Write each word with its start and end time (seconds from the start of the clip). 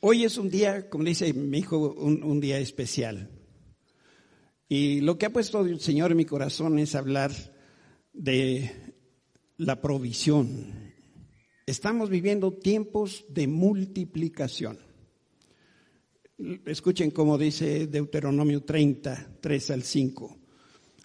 Hoy 0.00 0.24
es 0.24 0.38
un 0.38 0.48
día, 0.48 0.88
como 0.88 1.02
dice 1.02 1.32
mi 1.32 1.58
hijo, 1.58 1.92
un, 1.92 2.40
día 2.40 2.58
especial. 2.58 3.30
Y 4.68 5.00
lo 5.00 5.18
que 5.18 5.26
ha 5.26 5.32
puesto 5.32 5.60
el 5.64 5.80
Señor 5.80 6.12
en 6.12 6.18
mi 6.18 6.24
corazón 6.24 6.78
es 6.78 6.94
hablar 6.94 7.32
de 8.12 8.94
la 9.56 9.80
provisión. 9.80 10.94
Estamos 11.66 12.10
viviendo 12.10 12.52
tiempos 12.52 13.24
de 13.28 13.48
multiplicación. 13.48 14.78
Escuchen 16.64 17.10
cómo 17.10 17.36
dice 17.36 17.88
Deuteronomio 17.88 18.62
30, 18.62 19.38
3 19.40 19.70
al 19.72 19.82
5. 19.82 20.38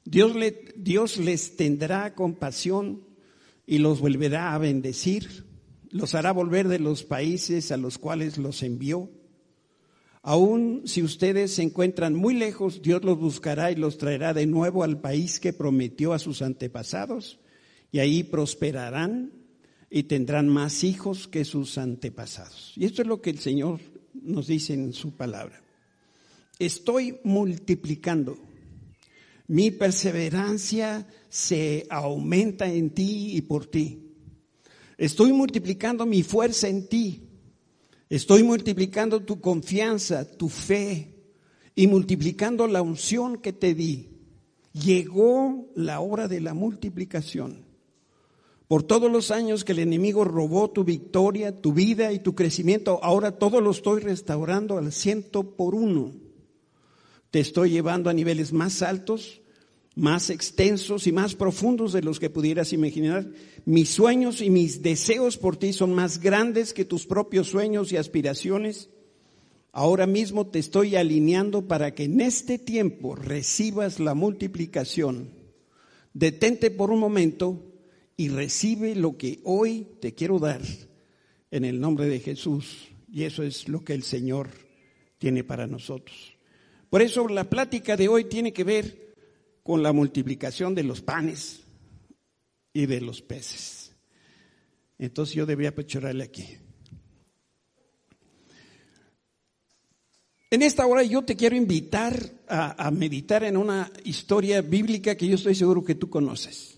Dios, 0.06 0.36
le, 0.36 0.66
Dios 0.76 1.18
les 1.18 1.56
tendrá 1.56 2.14
compasión 2.14 3.08
y 3.66 3.80
los 3.80 4.02
volverá 4.02 4.54
a 4.54 4.60
bendecir, 4.60 5.46
los 5.94 6.16
hará 6.16 6.32
volver 6.32 6.68
de 6.68 6.80
los 6.80 7.04
países 7.04 7.72
a 7.72 7.78
los 7.78 8.00
cuales 8.00 8.40
los 8.40 8.64
envió. 8.64 9.12
Aún 10.24 10.82
si 10.86 11.04
ustedes 11.04 11.54
se 11.54 11.62
encuentran 11.62 12.16
muy 12.16 12.34
lejos, 12.34 12.82
Dios 12.82 13.04
los 13.04 13.20
buscará 13.20 13.72
y 13.72 13.76
los 13.76 14.00
traerá 14.00 14.34
de 14.34 14.48
nuevo 14.48 14.84
al 14.84 15.00
país 15.00 15.40
que 15.40 15.54
prometió 15.54 16.14
a 16.14 16.20
sus 16.20 16.42
antepasados, 16.42 17.40
y 17.92 18.00
ahí 18.00 18.24
prosperarán 18.24 19.34
y 19.90 20.04
tendrán 20.04 20.50
más 20.50 20.84
hijos 20.84 21.28
que 21.28 21.46
sus 21.46 21.78
antepasados. 21.78 22.74
Y 22.76 22.86
esto 22.86 23.04
es 23.04 23.08
lo 23.08 23.22
que 23.22 23.30
el 23.30 23.38
Señor 23.38 23.80
nos 24.16 24.48
dice 24.48 24.74
en 24.74 24.94
su 24.94 25.16
palabra. 25.16 25.62
Estoy 26.58 27.20
multiplicando. 27.24 28.38
Mi 29.48 29.70
perseverancia 29.70 31.06
se 31.30 31.86
aumenta 31.90 32.66
en 32.66 32.90
ti 32.90 33.36
y 33.36 33.42
por 33.42 33.68
ti. 33.68 34.13
Estoy 34.98 35.34
multiplicando 35.34 36.06
mi 36.06 36.24
fuerza 36.24 36.68
en 36.68 36.88
ti. 36.88 37.30
Estoy 38.10 38.44
multiplicando 38.44 39.22
tu 39.24 39.42
confianza, 39.42 40.30
tu 40.30 40.50
fe 40.50 41.16
y 41.76 41.88
multiplicando 41.88 42.68
la 42.68 42.82
unción 42.82 43.38
que 43.38 43.54
te 43.54 43.74
di. 43.74 44.10
Llegó 44.74 45.68
la 45.76 46.00
hora 46.00 46.28
de 46.28 46.42
la 46.42 46.54
multiplicación. 46.54 47.66
Por 48.68 48.84
todos 48.84 49.12
los 49.12 49.30
años 49.30 49.64
que 49.64 49.74
el 49.74 49.80
enemigo 49.80 50.24
robó 50.24 50.72
tu 50.72 50.84
victoria, 50.84 51.62
tu 51.62 51.74
vida 51.74 52.12
y 52.12 52.20
tu 52.20 52.34
crecimiento, 52.34 53.00
ahora 53.04 53.38
todo 53.38 53.62
lo 53.62 53.70
estoy 53.70 54.02
restaurando 54.02 54.80
al 54.80 54.92
ciento 54.92 55.56
por 55.56 55.76
uno. 55.76 56.12
Te 57.30 57.40
estoy 57.40 57.70
llevando 57.70 58.10
a 58.10 58.14
niveles 58.14 58.52
más 58.52 58.82
altos, 58.82 59.43
más 59.96 60.30
extensos 60.30 61.06
y 61.08 61.12
más 61.12 61.36
profundos 61.36 61.94
de 61.94 62.02
los 62.02 62.20
que 62.20 62.30
pudieras 62.30 62.74
imaginar. 62.74 63.30
Mis 63.66 63.90
sueños 63.90 64.42
y 64.42 64.50
mis 64.50 64.82
deseos 64.82 65.38
por 65.38 65.58
ti 65.58 65.74
son 65.74 65.94
más 65.94 66.20
grandes 66.20 66.74
que 66.74 66.86
tus 66.86 67.06
propios 67.06 67.48
sueños 67.48 67.92
y 67.92 67.98
aspiraciones. 67.98 68.90
Ahora 69.72 70.08
mismo 70.08 70.48
te 70.48 70.60
estoy 70.60 70.96
alineando 70.96 71.68
para 71.68 71.94
que 71.96 72.04
en 72.04 72.22
este 72.22 72.60
tiempo 72.60 73.16
recibas 73.16 74.00
la 74.00 74.14
multiplicación. 74.14 75.30
Detente 76.14 76.70
por 76.70 76.92
un 76.92 77.00
momento 77.00 77.74
y 78.16 78.30
recibe 78.30 78.96
lo 78.96 79.18
que 79.18 79.40
hoy 79.44 79.88
te 80.00 80.14
quiero 80.14 80.40
dar 80.40 80.62
en 81.50 81.66
el 81.66 81.80
nombre 81.80 82.08
de 82.08 82.20
Jesús. 82.20 82.90
Y 83.12 83.24
eso 83.24 83.44
es 83.44 83.68
lo 83.68 83.84
que 83.84 83.94
el 83.94 84.04
Señor 84.04 84.50
tiene 85.18 85.44
para 85.44 85.68
nosotros. 85.68 86.36
Por 86.90 87.02
eso 87.02 87.28
la 87.28 87.50
plática 87.50 87.96
de 87.96 88.08
hoy 88.08 88.26
tiene 88.26 88.54
que 88.54 88.64
ver 88.64 89.13
con 89.64 89.82
la 89.82 89.94
multiplicación 89.94 90.76
de 90.76 90.84
los 90.84 91.02
panes 91.02 91.64
y 92.74 92.86
de 92.86 93.02
los 93.02 93.22
peces. 93.22 93.96
Entonces 95.00 95.36
yo 95.36 95.46
debería 95.46 95.74
pechorarle 95.74 96.24
aquí. 96.24 96.58
En 100.52 100.62
esta 100.62 100.86
hora 100.86 101.02
yo 101.04 101.24
te 101.24 101.36
quiero 101.36 101.56
invitar 101.56 102.30
a, 102.48 102.88
a 102.88 102.92
meditar 102.92 103.44
en 103.44 103.58
una 103.58 103.92
historia 104.04 104.62
bíblica 104.62 105.16
que 105.16 105.28
yo 105.28 105.36
estoy 105.36 105.56
seguro 105.56 105.84
que 105.84 105.96
tú 105.96 106.10
conoces. 106.10 106.78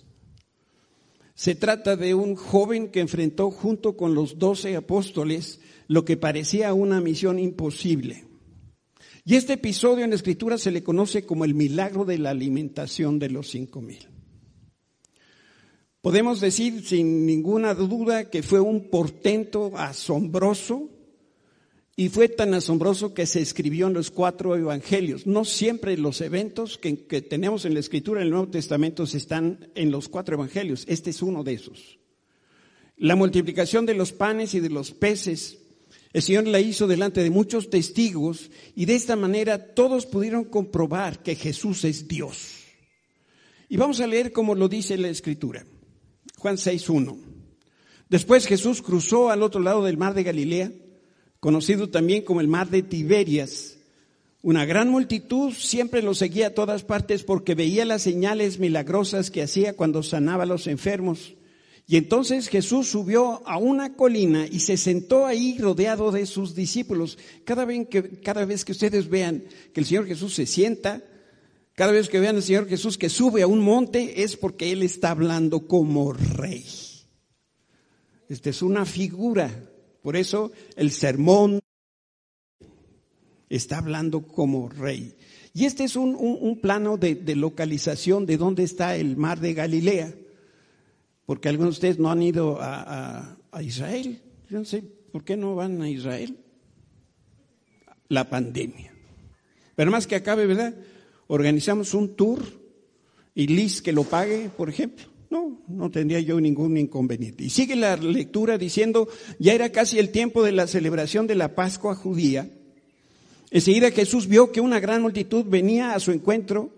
Se 1.34 1.56
trata 1.56 1.98
de 1.98 2.14
un 2.14 2.36
joven 2.36 2.90
que 2.90 3.02
enfrentó 3.02 3.52
junto 3.52 3.98
con 3.98 4.16
los 4.16 4.40
doce 4.40 4.78
apóstoles 4.78 5.60
lo 5.88 6.06
que 6.06 6.16
parecía 6.16 6.74
una 6.74 7.02
misión 7.02 7.38
imposible. 7.40 8.25
Y 9.28 9.36
este 9.36 9.54
episodio 9.54 10.04
en 10.04 10.12
la 10.12 10.16
escritura 10.16 10.60
se 10.60 10.70
le 10.70 10.84
conoce 10.84 11.26
como 11.26 11.46
el 11.46 11.56
milagro 11.56 12.06
de 12.06 12.20
la 12.20 12.30
alimentación 12.30 13.18
de 13.18 13.32
los 13.32 13.50
cinco 13.50 13.82
mil. 13.82 14.08
Podemos 16.02 16.40
decir 16.40 16.86
sin 16.86 17.26
ninguna 17.26 17.74
duda 17.74 18.30
que 18.30 18.44
fue 18.44 18.60
un 18.60 18.92
portento 18.92 19.72
asombroso 19.76 20.92
y 21.96 22.10
fue 22.10 22.30
tan 22.30 22.54
asombroso 22.54 23.16
que 23.16 23.26
se 23.26 23.42
escribió 23.42 23.88
en 23.88 23.94
los 23.94 24.12
cuatro 24.12 24.56
evangelios. 24.56 25.26
No 25.26 25.44
siempre 25.44 25.98
los 25.98 26.22
eventos 26.22 26.78
que, 26.78 26.94
tenemos 26.94 27.66
en 27.66 27.74
la 27.74 27.80
escritura 27.80 28.22
en 28.22 28.28
el 28.28 28.32
Nuevo 28.32 28.50
Testamento 28.50 29.06
están 29.06 29.72
en 29.74 29.90
los 29.90 30.08
cuatro 30.08 30.36
evangelios. 30.36 30.86
Este 30.88 31.10
es 31.10 31.24
uno 31.24 31.44
de 31.44 31.54
esos. 31.54 31.98
La 32.96 33.16
multiplicación 33.16 33.88
de 33.88 33.96
los 33.96 34.12
panes 34.12 34.54
y 34.54 34.60
de 34.60 34.70
los 34.70 34.92
peces, 34.92 35.65
el 36.16 36.22
Señor 36.22 36.48
la 36.48 36.62
hizo 36.62 36.88
delante 36.88 37.22
de 37.22 37.30
muchos 37.30 37.70
testigos 37.70 38.50
y 38.74 38.86
de 38.86 38.96
esta 38.96 39.18
manera 39.18 39.74
todos 39.74 40.06
pudieron 40.06 40.46
comprobar 40.46 41.22
que 41.22 41.36
Jesús 41.36 41.84
es 41.84 42.08
Dios. 42.08 42.54
Y 43.68 43.76
vamos 43.76 44.00
a 44.00 44.08
leer 44.08 44.32
como 44.32 44.56
lo 44.56 44.70
dice 44.70 44.98
la 44.98 45.10
escritura. 45.10 45.66
Juan 46.38 46.56
6.1. 46.56 47.18
Después 48.08 48.48
Jesús 48.48 48.82
cruzó 48.82 49.30
al 49.30 49.44
otro 49.44 49.60
lado 49.60 49.84
del 49.84 49.98
mar 49.98 50.14
de 50.14 50.24
Galilea 50.24 50.72
conocido 51.42 51.90
también 51.90 52.24
como 52.24 52.40
el 52.40 52.48
mar 52.48 52.70
de 52.70 52.82
Tiberias. 52.82 53.76
Una 54.42 54.64
gran 54.64 54.88
multitud 54.88 55.52
siempre 55.52 56.02
lo 56.02 56.14
seguía 56.14 56.48
a 56.48 56.54
todas 56.54 56.86
partes 56.86 57.24
porque 57.24 57.56
veía 57.56 57.84
las 57.84 58.04
señales 58.04 58.58
milagrosas 58.58 59.32
que 59.32 59.42
hacía 59.44 59.74
cuando 59.74 60.02
sanaba 60.02 60.44
a 60.44 60.46
los 60.46 60.68
enfermos. 60.68 61.34
Y 61.88 61.98
entonces 61.98 62.50
Jesús 62.50 62.90
subió 62.90 63.48
a 63.48 63.58
una 63.58 63.96
colina 63.96 64.48
y 64.48 64.60
se 64.60 64.78
sentó 64.78 65.26
ahí 65.26 65.58
rodeado 65.60 66.12
de 66.12 66.26
sus 66.26 66.56
discípulos. 66.56 67.18
Cada 67.44 67.66
vez 67.66 67.88
que, 67.88 68.22
cada 68.22 68.46
vez 68.46 68.66
que 68.66 68.72
ustedes 68.72 69.08
vean 69.08 69.44
que 69.74 69.82
el 69.82 69.86
Señor 69.86 70.08
Jesús 70.08 70.34
se 70.34 70.46
sienta, 70.48 71.04
cada 71.74 71.92
vez 71.92 72.10
que 72.10 72.20
vean 72.20 72.38
al 72.38 72.44
Señor 72.44 72.68
Jesús 72.68 72.98
que 72.98 73.10
sube 73.10 73.44
a 73.44 73.48
un 73.48 73.60
monte, 73.60 74.24
es 74.24 74.36
porque 74.36 74.72
Él 74.72 74.82
está 74.82 75.12
hablando 75.12 75.68
como 75.68 76.14
rey. 76.14 76.66
Esta 78.30 78.50
es 78.50 78.64
una 78.64 78.86
figura 78.86 79.52
por 80.06 80.16
eso 80.16 80.52
el 80.76 80.92
sermón 80.92 81.62
está 83.50 83.80
hablando 83.80 84.28
como 84.28 84.70
rey. 84.70 85.16
Y 85.52 85.66
este 85.66 85.84
es 85.84 85.96
un, 85.96 86.60
plano 86.62 86.98
de, 86.98 87.36
localización 87.36 88.28
de 88.28 88.38
dónde 88.38 88.62
está 88.62 88.98
el 88.98 89.18
mar 89.18 89.40
de 89.40 89.56
Galilea. 89.56 90.14
Porque 91.26 91.50
algunos 91.50 91.74
de 91.74 91.78
ustedes 91.78 92.00
no 92.00 92.12
han 92.12 92.22
ido 92.22 92.58
a, 92.62 93.38
Israel. 93.62 94.22
Yo 94.50 94.60
no 94.60 94.66
sé, 94.66 94.84
¿por 95.12 95.24
qué 95.24 95.38
no 95.38 95.56
van 95.56 95.82
a 95.82 95.90
Israel? 95.90 96.38
La 98.10 98.30
pandemia. 98.30 98.94
Pero 99.76 99.92
más 99.92 100.08
que 100.08 100.16
acabe, 100.16 100.46
¿verdad? 100.46 100.76
Organizamos 101.28 101.94
un 101.94 102.16
tour 102.16 102.44
y 103.34 103.48
Liz 103.48 103.82
que 103.82 103.94
lo 103.94 104.04
pague, 104.04 104.50
por 104.56 104.70
ejemplo. 104.70 105.06
No, 105.30 105.62
no 105.68 105.90
tendría 105.90 106.20
yo 106.20 106.40
ningún 106.40 106.78
inconveniente. 106.78 107.44
Y 107.44 107.50
sigue 107.50 107.76
la 107.76 107.98
lectura 107.98 108.58
diciendo, 108.58 109.08
ya 109.40 109.54
era 109.54 109.72
casi 109.72 109.98
el 109.98 110.10
tiempo 110.10 110.44
de 110.44 110.52
la 110.52 110.68
celebración 110.68 111.28
de 111.28 111.36
la 111.36 111.56
Pascua 111.56 111.96
judía. 111.96 112.50
Enseguida 113.50 113.92
Jesús 113.92 114.28
vio 114.28 114.52
que 114.52 114.62
una 114.62 114.80
gran 114.80 115.02
multitud 115.02 115.46
venía 115.46 115.94
a 115.94 116.00
su 116.00 116.12
encuentro. 116.12 116.72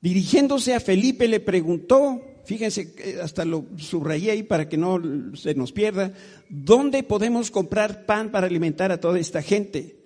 Dirigiéndose 0.00 0.74
a 0.74 0.80
Felipe 0.80 1.28
le 1.28 1.40
preguntó, 1.40 2.22
fíjense, 2.46 2.94
hasta 3.22 3.44
lo 3.44 3.66
subrayé 3.76 4.30
ahí 4.30 4.42
para 4.42 4.68
que 4.68 4.76
no 4.76 5.00
se 5.34 5.54
nos 5.54 5.72
pierda, 5.72 6.12
¿dónde 6.48 7.02
podemos 7.02 7.50
comprar 7.50 8.06
pan 8.06 8.30
para 8.30 8.46
alimentar 8.46 8.92
a 8.92 9.00
toda 9.00 9.18
esta 9.18 9.42
gente? 9.42 9.96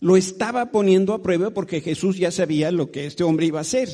Lo 0.00 0.16
estaba 0.16 0.70
poniendo 0.70 1.12
a 1.12 1.22
prueba 1.22 1.50
porque 1.50 1.80
Jesús 1.80 2.16
ya 2.16 2.30
sabía 2.30 2.70
lo 2.70 2.90
que 2.90 3.06
este 3.06 3.24
hombre 3.24 3.46
iba 3.46 3.58
a 3.58 3.62
hacer. 3.62 3.88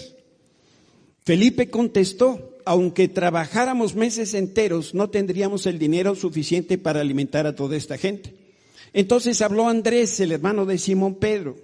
Felipe 1.24 1.70
contestó, 1.70 2.58
aunque 2.66 3.08
trabajáramos 3.08 3.94
meses 3.94 4.34
enteros, 4.34 4.94
no 4.94 5.08
tendríamos 5.08 5.66
el 5.66 5.78
dinero 5.78 6.14
suficiente 6.14 6.76
para 6.76 7.00
alimentar 7.00 7.46
a 7.46 7.54
toda 7.54 7.76
esta 7.76 7.96
gente. 7.96 8.34
Entonces 8.92 9.40
habló 9.40 9.68
Andrés, 9.68 10.20
el 10.20 10.32
hermano 10.32 10.66
de 10.66 10.78
Simón 10.78 11.14
Pedro. 11.14 11.56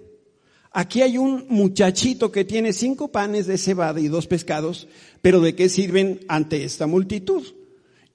Aquí 0.71 1.01
hay 1.01 1.17
un 1.17 1.45
muchachito 1.49 2.31
que 2.31 2.45
tiene 2.45 2.71
cinco 2.71 3.09
panes 3.11 3.45
de 3.45 3.57
cebada 3.57 3.99
y 3.99 4.07
dos 4.07 4.27
pescados, 4.27 4.87
pero 5.21 5.41
¿de 5.41 5.53
qué 5.53 5.67
sirven 5.67 6.21
ante 6.29 6.63
esta 6.63 6.87
multitud? 6.87 7.45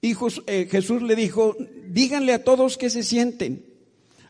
Y 0.01 0.15
eh, 0.47 0.67
Jesús 0.69 1.03
le 1.03 1.15
dijo, 1.15 1.55
díganle 1.87 2.33
a 2.33 2.43
todos 2.43 2.77
que 2.77 2.89
se 2.89 3.03
sienten. 3.03 3.63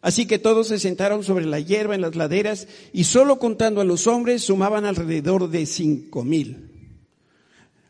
Así 0.02 0.26
que 0.26 0.40
todos 0.40 0.68
se 0.68 0.78
sentaron 0.78 1.24
sobre 1.24 1.46
la 1.46 1.60
hierba 1.60 1.96
en 1.96 2.02
las 2.02 2.16
laderas 2.16 2.68
y 2.94 3.06
solo 3.06 3.40
contando 3.40 3.82
a 3.82 3.86
los 3.86 4.08
hombres 4.08 4.44
sumaban 4.44 4.86
alrededor 4.86 5.50
de 5.50 5.66
cinco 5.66 6.24
mil. 6.24 6.70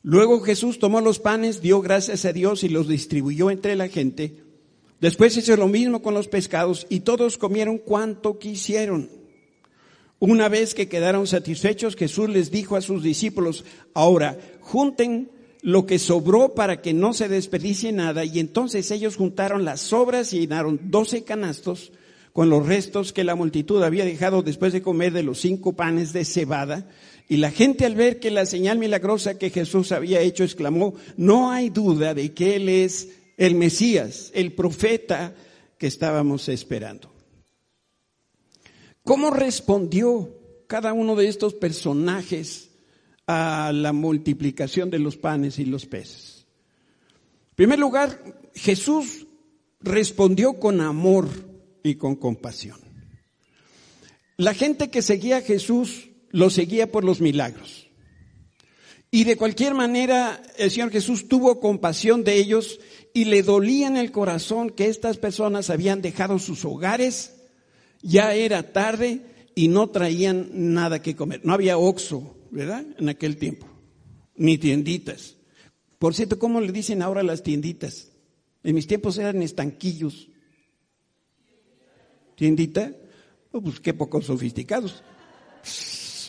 Luego 0.04 0.40
Jesús 0.40 0.80
tomó 0.80 1.02
los 1.02 1.20
panes, 1.20 1.62
dio 1.62 1.82
gracias 1.82 2.26
a 2.26 2.32
Dios 2.32 2.64
y 2.64 2.70
los 2.70 2.88
distribuyó 2.88 3.52
entre 3.52 3.76
la 3.76 3.90
gente. 3.90 4.42
Después 5.02 5.36
hizo 5.36 5.58
lo 5.58 5.68
mismo 5.68 6.02
con 6.02 6.14
los 6.14 6.28
pescados 6.28 6.88
y 6.90 7.02
todos 7.02 7.38
comieron 7.38 7.78
cuanto 7.78 8.40
quisieron. 8.40 9.17
Una 10.20 10.50
vez 10.50 10.74
que 10.74 10.88
quedaron 10.88 11.28
satisfechos, 11.28 11.96
Jesús 11.96 12.30
les 12.30 12.50
dijo 12.50 12.76
a 12.76 12.82
sus 12.82 13.04
discípulos, 13.04 13.66
ahora 13.94 14.38
junten 14.62 15.30
lo 15.62 15.86
que 15.86 16.00
sobró 16.00 16.56
para 16.56 16.82
que 16.82 16.94
no 16.94 17.14
se 17.14 17.28
desperdicie 17.28 17.92
nada. 17.92 18.26
Y 18.26 18.40
entonces 18.40 18.90
ellos 18.90 19.16
juntaron 19.16 19.64
las 19.64 19.82
sobras 19.82 20.34
y 20.34 20.40
llenaron 20.40 20.80
doce 20.86 21.24
canastos 21.24 21.92
con 22.34 22.50
los 22.50 22.66
restos 22.66 23.14
que 23.14 23.24
la 23.24 23.36
multitud 23.36 23.84
había 23.84 24.06
dejado 24.06 24.44
después 24.44 24.74
de 24.74 24.82
comer 24.82 25.12
de 25.12 25.24
los 25.24 25.40
cinco 25.40 25.74
panes 25.74 26.14
de 26.14 26.26
cebada. 26.26 26.88
Y 27.28 27.38
la 27.38 27.52
gente 27.52 27.86
al 27.86 27.96
ver 27.96 28.20
que 28.20 28.32
la 28.32 28.46
señal 28.46 28.80
milagrosa 28.80 29.38
que 29.38 29.50
Jesús 29.50 29.92
había 29.92 30.22
hecho 30.22 30.44
exclamó, 30.44 30.96
no 31.16 31.52
hay 31.52 31.70
duda 31.70 32.14
de 32.14 32.34
que 32.34 32.56
Él 32.56 32.70
es 32.70 33.10
el 33.38 33.56
Mesías, 33.56 34.32
el 34.34 34.54
profeta 34.54 35.36
que 35.78 35.88
estábamos 35.88 36.50
esperando. 36.50 37.17
¿Cómo 39.08 39.30
respondió 39.30 40.36
cada 40.68 40.92
uno 40.92 41.16
de 41.16 41.30
estos 41.30 41.54
personajes 41.54 42.72
a 43.26 43.72
la 43.74 43.94
multiplicación 43.94 44.90
de 44.90 45.00
los 45.00 45.16
panes 45.16 45.60
y 45.60 45.66
los 45.66 45.86
peces? 45.86 46.46
En 47.52 47.56
primer 47.56 47.80
lugar, 47.80 48.22
Jesús 48.54 49.26
respondió 49.80 50.60
con 50.60 50.82
amor 50.82 51.30
y 51.84 51.96
con 51.96 52.18
compasión. 52.18 52.82
La 54.36 54.54
gente 54.54 54.90
que 54.90 55.02
seguía 55.02 55.38
a 55.38 55.42
Jesús 55.42 56.10
lo 56.32 56.50
seguía 56.50 56.92
por 56.92 57.06
los 57.06 57.22
milagros. 57.22 57.88
Y 59.10 59.24
de 59.24 59.38
cualquier 59.38 59.74
manera, 59.74 60.44
el 60.58 60.70
Señor 60.70 60.92
Jesús 60.92 61.30
tuvo 61.30 61.62
compasión 61.62 62.26
de 62.26 62.36
ellos 62.36 62.82
y 63.14 63.24
le 63.24 63.42
dolía 63.42 63.88
en 63.88 63.96
el 63.96 64.12
corazón 64.12 64.70
que 64.70 64.88
estas 64.88 65.16
personas 65.16 65.70
habían 65.70 66.02
dejado 66.02 66.40
sus 66.40 66.66
hogares, 66.66 67.37
ya 68.02 68.34
era 68.34 68.72
tarde 68.74 69.22
y 69.56 69.68
no 69.68 69.90
traían 69.90 70.50
nada 70.52 71.02
que 71.02 71.16
comer. 71.16 71.42
No 71.44 71.54
había 71.54 71.78
oxo, 71.78 72.38
¿verdad? 72.52 72.86
En 72.98 73.10
aquel 73.10 73.38
tiempo, 73.38 73.68
ni 74.36 74.58
tienditas. 74.58 75.36
Por 76.00 76.14
cierto, 76.14 76.38
¿cómo 76.38 76.62
le 76.62 76.72
dicen 76.72 77.02
ahora 77.02 77.24
las 77.24 77.44
tienditas? 77.44 78.12
En 78.64 78.76
mis 78.76 78.88
tiempos 78.88 79.18
eran 79.18 79.42
estanquillos 79.42 80.30
tiendita, 82.38 82.94
oh, 83.52 83.62
pues 83.62 83.80
qué 83.82 83.94
poco 83.94 84.22
sofisticados. 84.22 85.04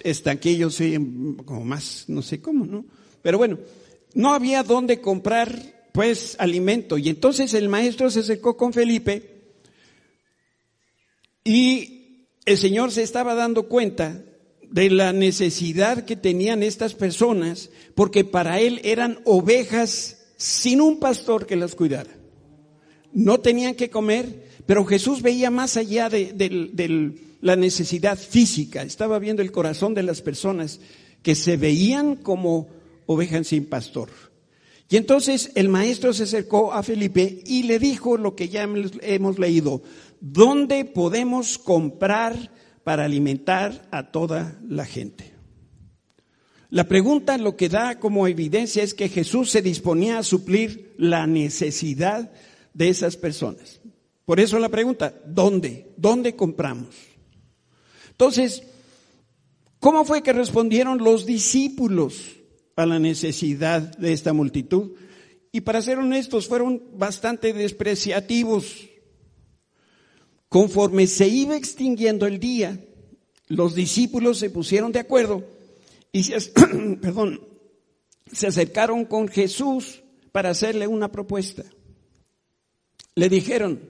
Estanquillos, 0.03 0.75
sí, 0.75 0.95
como 1.45 1.65
más, 1.65 2.05
no 2.09 2.23
sé 2.23 2.41
cómo, 2.41 2.65
¿no? 2.65 2.87
Pero 3.23 3.39
bueno, 3.39 3.59
no 4.15 4.33
había 4.33 4.63
dónde 4.63 5.01
comprar, 5.01 5.91
pues, 5.93 6.35
alimento. 6.39 6.99
Y 6.99 7.11
entonces 7.11 7.53
el 7.55 7.69
maestro 7.69 8.11
se 8.11 8.21
acercó 8.21 8.57
con 8.57 8.73
Felipe 8.73 9.38
y 11.49 12.27
el 12.45 12.59
Señor 12.59 12.93
se 12.93 13.03
estaba 13.03 13.35
dando 13.35 13.69
cuenta 13.69 14.23
de 14.71 14.91
la 14.91 15.15
necesidad 15.15 16.05
que 16.05 16.15
tenían 16.15 16.63
estas 16.63 16.93
personas, 16.93 17.71
porque 17.95 18.23
para 18.23 18.61
él 18.61 18.83
eran 18.85 19.21
ovejas 19.25 20.27
sin 20.37 20.83
un 20.83 21.01
pastor 21.01 21.47
que 21.47 21.57
las 21.57 21.75
cuidara. 21.75 22.11
No 23.15 23.41
tenían 23.41 23.77
que 23.77 23.89
comer, 23.89 24.45
pero 24.67 24.85
Jesús 24.85 25.23
veía 25.23 25.51
más 25.51 25.79
allá 25.79 26.11
de, 26.11 27.15
la 27.41 27.57
necesidad 27.57 28.19
física, 28.19 28.83
estaba 28.83 29.19
viendo 29.19 29.41
el 29.41 29.51
corazón 29.51 29.95
de 29.95 30.03
las 30.03 30.21
personas 30.21 30.81
que 31.23 31.35
se 31.35 31.57
veían 31.57 32.17
como 32.17 32.69
ovejas 33.07 33.47
sin 33.47 33.65
pastor. 33.65 34.11
Y 34.91 34.97
entonces 34.97 35.51
el 35.55 35.69
maestro 35.69 36.13
se 36.13 36.25
acercó 36.25 36.73
a 36.73 36.83
Felipe 36.83 37.43
y 37.47 37.65
le 37.65 37.79
dijo 37.79 38.17
lo 38.17 38.35
que 38.35 38.49
ya 38.49 38.63
hemos 39.03 39.39
leído, 39.39 39.83
¿dónde 40.21 40.85
podemos 40.85 41.59
comprar 41.59 42.51
para 42.85 43.05
alimentar 43.05 43.89
a 43.91 44.11
toda 44.11 44.59
la 44.69 44.85
gente? 44.85 45.35
La 46.71 46.85
pregunta 46.85 47.39
lo 47.39 47.57
que 47.57 47.69
da 47.69 47.99
como 47.99 48.29
evidencia 48.29 48.83
es 48.83 48.93
que 48.93 49.09
Jesús 49.09 49.51
se 49.51 49.63
disponía 49.63 50.19
a 50.19 50.23
suplir 50.23 50.95
la 50.99 51.27
necesidad 51.27 52.31
de 52.75 52.89
esas 52.89 53.17
personas. 53.17 53.81
Por 54.27 54.41
eso 54.41 54.59
la 54.59 54.69
pregunta, 54.69 55.15
¿dónde? 55.27 55.95
¿Dónde 55.97 56.37
compramos? 56.37 56.95
Entonces, 58.11 58.65
¿cómo 59.81 60.05
fue 60.05 60.23
que 60.23 60.35
respondieron 60.35 60.99
los 60.99 61.25
discípulos 61.25 62.37
a 62.77 62.85
la 62.85 62.99
necesidad 62.99 63.81
de 63.97 64.13
esta 64.13 64.35
multitud? 64.35 64.93
Y 65.51 65.63
para 65.63 65.81
ser 65.81 65.99
honestos, 65.99 66.47
fueron 66.47 66.83
bastante 66.99 67.55
despreciativos. 67.55 68.91
Conforme 70.49 71.07
se 71.07 71.29
iba 71.29 71.57
extinguiendo 71.57 72.27
el 72.27 72.39
día, 72.39 72.79
los 73.49 73.75
discípulos 73.75 74.39
se 74.39 74.51
pusieron 74.51 74.93
de 74.93 75.01
acuerdo 75.01 75.45
y 76.13 76.25
se, 76.25 76.39
perdón, 77.01 77.41
se 78.33 78.47
acercaron 78.47 79.05
con 79.05 79.29
Jesús 79.29 80.03
para 80.33 80.51
hacerle 80.51 80.87
una 80.87 81.11
propuesta. 81.11 81.65
Le 83.15 83.29
dijeron, 83.29 83.81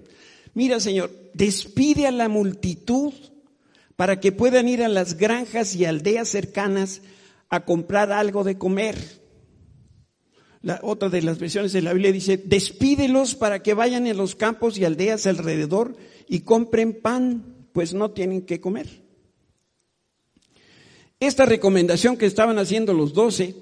mira 0.54 0.80
Señor, 0.80 1.10
despide 1.34 2.06
a 2.06 2.12
la 2.12 2.28
multitud 2.28 3.12
para 3.96 4.20
que 4.20 4.32
puedan 4.32 4.68
ir 4.68 4.82
a 4.82 4.88
las 4.88 5.16
granjas 5.16 5.74
y 5.74 5.84
aldeas 5.84 6.28
cercanas 6.28 7.02
a 7.48 7.64
comprar 7.64 8.12
algo 8.12 8.44
de 8.44 8.58
comer. 8.58 8.96
La 10.62 10.80
otra 10.82 11.08
de 11.08 11.22
las 11.22 11.38
versiones 11.38 11.72
de 11.72 11.82
la 11.82 11.92
Biblia 11.92 12.12
dice, 12.12 12.36
despídelos 12.36 13.34
para 13.34 13.62
que 13.62 13.74
vayan 13.74 14.06
a 14.06 14.14
los 14.14 14.34
campos 14.34 14.76
y 14.78 14.84
aldeas 14.84 15.26
alrededor 15.26 15.96
y 16.28 16.40
compren 16.40 17.00
pan, 17.00 17.68
pues 17.72 17.94
no 17.94 18.10
tienen 18.10 18.42
que 18.42 18.60
comer. 18.60 19.02
Esta 21.20 21.46
recomendación 21.46 22.16
que 22.16 22.26
estaban 22.26 22.58
haciendo 22.58 22.92
los 22.92 23.12
doce 23.12 23.54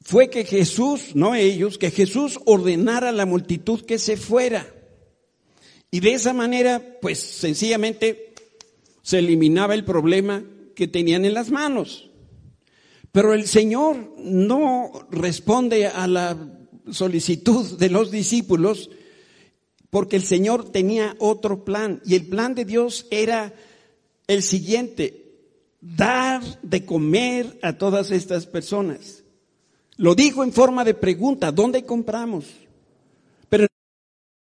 fue 0.00 0.30
que 0.30 0.44
Jesús, 0.44 1.14
no 1.14 1.34
ellos, 1.34 1.78
que 1.78 1.90
Jesús 1.90 2.38
ordenara 2.46 3.10
a 3.10 3.12
la 3.12 3.26
multitud 3.26 3.84
que 3.84 3.98
se 3.98 4.16
fuera. 4.16 4.66
Y 5.90 6.00
de 6.00 6.12
esa 6.12 6.32
manera, 6.32 6.82
pues 7.00 7.18
sencillamente 7.18 8.34
se 9.02 9.18
eliminaba 9.18 9.74
el 9.74 9.84
problema 9.84 10.44
que 10.74 10.88
tenían 10.88 11.24
en 11.24 11.34
las 11.34 11.50
manos. 11.50 12.10
Pero 13.12 13.34
el 13.34 13.46
Señor 13.46 14.14
no 14.18 14.92
responde 15.10 15.86
a 15.86 16.06
la 16.06 16.36
solicitud 16.90 17.78
de 17.78 17.90
los 17.90 18.10
discípulos 18.10 18.90
porque 19.90 20.16
el 20.16 20.22
Señor 20.22 20.70
tenía 20.70 21.16
otro 21.18 21.64
plan 21.64 22.02
y 22.04 22.14
el 22.14 22.26
plan 22.26 22.54
de 22.54 22.64
Dios 22.64 23.06
era 23.10 23.54
el 24.26 24.42
siguiente, 24.42 25.24
dar 25.80 26.42
de 26.62 26.84
comer 26.84 27.58
a 27.62 27.78
todas 27.78 28.10
estas 28.10 28.46
personas. 28.46 29.24
Lo 29.96 30.14
dijo 30.14 30.44
en 30.44 30.52
forma 30.52 30.84
de 30.84 30.94
pregunta, 30.94 31.50
¿dónde 31.50 31.84
compramos? 31.84 32.44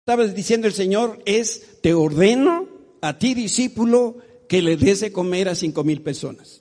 estaba 0.06 0.26
diciendo 0.26 0.66
el 0.66 0.74
Señor 0.74 1.22
es, 1.24 1.80
te 1.80 1.94
ordeno 1.94 2.68
a 3.00 3.16
ti 3.16 3.32
discípulo 3.32 4.18
que 4.46 4.60
le 4.60 4.76
des 4.76 5.00
de 5.00 5.12
comer 5.12 5.48
a 5.48 5.54
cinco 5.54 5.82
mil 5.82 6.02
personas. 6.02 6.60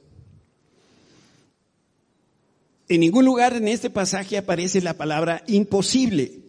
En 2.90 3.00
ningún 3.00 3.26
lugar 3.26 3.54
en 3.56 3.68
este 3.68 3.90
pasaje 3.90 4.38
aparece 4.38 4.82
la 4.82 4.96
palabra 4.96 5.44
imposible. 5.48 6.40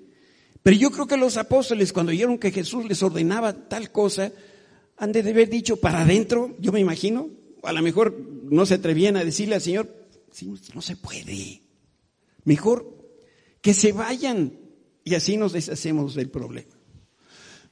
Pero 0.63 0.77
yo 0.77 0.91
creo 0.91 1.07
que 1.07 1.17
los 1.17 1.37
apóstoles 1.37 1.93
cuando 1.93 2.11
oyeron 2.11 2.39
que 2.39 2.51
Jesús 2.51 2.87
les 2.87 3.03
ordenaba 3.03 3.69
tal 3.69 3.93
cosa, 3.93 4.33
han 4.97 5.13
de 5.13 5.21
haber 5.21 5.49
dicho 5.49 5.77
para 5.77 6.03
adentro, 6.03 6.57
yo 6.59 6.73
me 6.73 6.81
imagino, 6.81 7.29
a 7.63 7.73
lo 7.73 7.83
mejor 7.83 8.19
no 8.45 8.65
se 8.67 8.75
atrevían 8.75 9.17
a 9.17 9.25
decirle 9.25 9.57
al 9.57 9.61
Señor, 9.61 9.89
no 10.75 10.83
se 10.83 10.97
puede. 10.97 11.61
Mejor 12.45 12.95
que 13.61 13.75
se 13.75 13.93
vayan 13.93 14.59
y 15.05 15.15
así 15.15 15.37
nos 15.37 15.53
deshacemos 15.53 16.15
del 16.15 16.31
problema. 16.31 16.75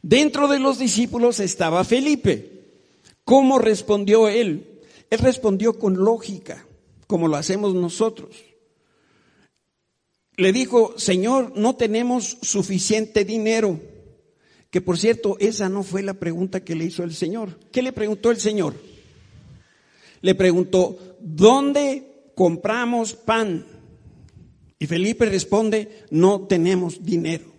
Dentro 0.03 0.49
de 0.49 0.59
los 0.59 0.79
discípulos 0.79 1.41
estaba 1.41 1.85
Felipe. 1.85 2.63
¿Cómo 3.25 3.59
respondió 3.59 4.29
él? 4.29 4.81
Él 5.11 5.19
respondió 5.19 5.79
con 5.79 5.97
lógica, 5.97 6.67
como 7.07 7.29
lo 7.29 7.37
hacemos 7.37 7.75
nosotros. 7.75 8.37
Le 10.37 10.53
dijo, 10.53 10.95
Señor, 10.99 11.53
no 11.57 11.77
tenemos 11.77 12.39
suficiente 12.43 13.25
dinero. 13.25 13.81
Que 14.71 14.81
por 14.81 14.99
cierto, 14.99 15.37
esa 15.39 15.69
no 15.69 15.83
fue 15.83 16.03
la 16.03 16.15
pregunta 16.15 16.65
que 16.65 16.75
le 16.75 16.87
hizo 16.87 17.05
el 17.05 17.15
Señor. 17.15 17.59
¿Qué 17.71 17.83
le 17.83 17.93
preguntó 17.93 18.31
el 18.31 18.39
Señor? 18.39 18.75
Le 20.23 20.35
preguntó, 20.35 20.99
¿dónde 21.21 22.31
compramos 22.35 23.13
pan? 23.13 23.67
Y 24.79 24.87
Felipe 24.87 25.27
responde, 25.27 26.05
no 26.11 26.47
tenemos 26.47 27.05
dinero. 27.05 27.53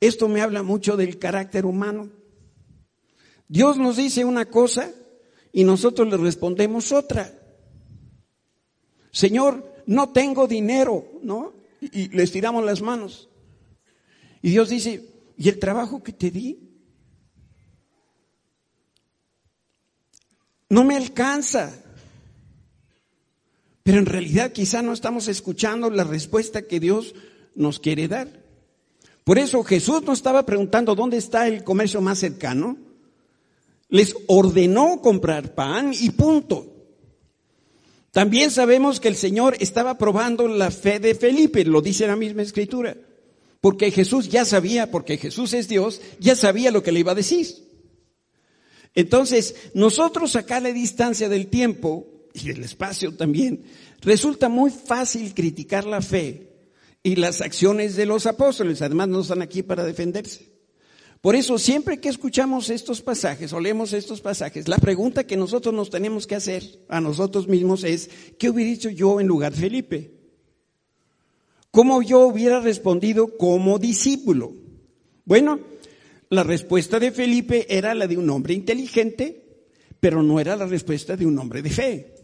Esto 0.00 0.28
me 0.28 0.42
habla 0.42 0.62
mucho 0.62 0.96
del 0.96 1.18
carácter 1.18 1.64
humano. 1.64 2.10
Dios 3.48 3.78
nos 3.78 3.96
dice 3.96 4.24
una 4.24 4.46
cosa 4.46 4.92
y 5.52 5.64
nosotros 5.64 6.08
le 6.08 6.16
respondemos 6.16 6.92
otra. 6.92 7.32
Señor, 9.10 9.75
no 9.86 10.10
tengo 10.10 10.46
dinero, 10.46 11.04
¿no? 11.22 11.54
Y 11.80 12.08
le 12.08 12.22
estiramos 12.22 12.64
las 12.64 12.82
manos. 12.82 13.28
Y 14.42 14.50
Dios 14.50 14.68
dice, 14.68 15.16
¿Y 15.36 15.48
el 15.48 15.58
trabajo 15.58 16.02
que 16.02 16.12
te 16.12 16.30
di? 16.30 16.58
No 20.68 20.82
me 20.84 20.96
alcanza. 20.96 21.72
Pero 23.82 23.98
en 23.98 24.06
realidad 24.06 24.52
quizá 24.52 24.82
no 24.82 24.92
estamos 24.92 25.28
escuchando 25.28 25.90
la 25.90 26.04
respuesta 26.04 26.62
que 26.62 26.80
Dios 26.80 27.14
nos 27.54 27.78
quiere 27.78 28.08
dar. 28.08 28.44
Por 29.24 29.38
eso 29.38 29.62
Jesús 29.62 30.02
no 30.02 30.12
estaba 30.12 30.46
preguntando 30.46 30.94
dónde 30.94 31.18
está 31.18 31.46
el 31.46 31.62
comercio 31.62 32.00
más 32.00 32.18
cercano. 32.18 32.78
Les 33.88 34.16
ordenó 34.26 35.00
comprar 35.02 35.54
pan 35.54 35.92
y 35.92 36.10
punto. 36.10 36.75
También 38.16 38.50
sabemos 38.50 38.98
que 38.98 39.08
el 39.08 39.14
Señor 39.14 39.58
estaba 39.60 39.98
probando 39.98 40.48
la 40.48 40.70
fe 40.70 41.00
de 41.00 41.14
Felipe, 41.14 41.66
lo 41.66 41.82
dice 41.82 42.06
la 42.06 42.16
misma 42.16 42.40
escritura. 42.40 42.96
Porque 43.60 43.90
Jesús 43.90 44.30
ya 44.30 44.46
sabía, 44.46 44.90
porque 44.90 45.18
Jesús 45.18 45.52
es 45.52 45.68
Dios, 45.68 46.00
ya 46.18 46.34
sabía 46.34 46.70
lo 46.70 46.82
que 46.82 46.92
le 46.92 47.00
iba 47.00 47.12
a 47.12 47.14
decir. 47.14 47.46
Entonces, 48.94 49.54
nosotros 49.74 50.34
acá 50.34 50.56
a 50.56 50.60
la 50.60 50.72
distancia 50.72 51.28
del 51.28 51.48
tiempo 51.48 52.06
y 52.32 52.48
el 52.48 52.64
espacio 52.64 53.14
también, 53.14 53.64
resulta 54.00 54.48
muy 54.48 54.70
fácil 54.70 55.34
criticar 55.34 55.84
la 55.84 56.00
fe 56.00 56.70
y 57.02 57.16
las 57.16 57.42
acciones 57.42 57.96
de 57.96 58.06
los 58.06 58.24
apóstoles. 58.24 58.80
Además, 58.80 59.08
no 59.08 59.20
están 59.20 59.42
aquí 59.42 59.62
para 59.62 59.84
defenderse. 59.84 60.55
Por 61.26 61.34
eso, 61.34 61.58
siempre 61.58 61.98
que 61.98 62.08
escuchamos 62.08 62.70
estos 62.70 63.02
pasajes 63.02 63.52
o 63.52 63.58
leemos 63.58 63.92
estos 63.92 64.20
pasajes, 64.20 64.68
la 64.68 64.78
pregunta 64.78 65.26
que 65.26 65.36
nosotros 65.36 65.74
nos 65.74 65.90
tenemos 65.90 66.24
que 66.24 66.36
hacer 66.36 66.62
a 66.88 67.00
nosotros 67.00 67.48
mismos 67.48 67.82
es, 67.82 68.08
¿qué 68.38 68.48
hubiera 68.48 68.70
dicho 68.70 68.90
yo 68.90 69.18
en 69.18 69.26
lugar 69.26 69.52
de 69.52 69.60
Felipe? 69.60 70.12
¿Cómo 71.72 72.00
yo 72.00 72.20
hubiera 72.20 72.60
respondido 72.60 73.36
como 73.36 73.80
discípulo? 73.80 74.52
Bueno, 75.24 75.58
la 76.30 76.44
respuesta 76.44 77.00
de 77.00 77.10
Felipe 77.10 77.66
era 77.76 77.92
la 77.92 78.06
de 78.06 78.18
un 78.18 78.30
hombre 78.30 78.54
inteligente, 78.54 79.66
pero 79.98 80.22
no 80.22 80.38
era 80.38 80.54
la 80.54 80.66
respuesta 80.66 81.16
de 81.16 81.26
un 81.26 81.36
hombre 81.40 81.60
de 81.60 81.70
fe. 81.70 82.14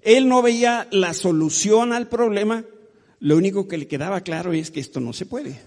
Él 0.00 0.30
no 0.30 0.40
veía 0.40 0.88
la 0.92 1.12
solución 1.12 1.92
al 1.92 2.08
problema, 2.08 2.64
lo 3.20 3.36
único 3.36 3.68
que 3.68 3.76
le 3.76 3.86
quedaba 3.86 4.22
claro 4.22 4.54
es 4.54 4.70
que 4.70 4.80
esto 4.80 4.98
no 4.98 5.12
se 5.12 5.26
puede. 5.26 5.60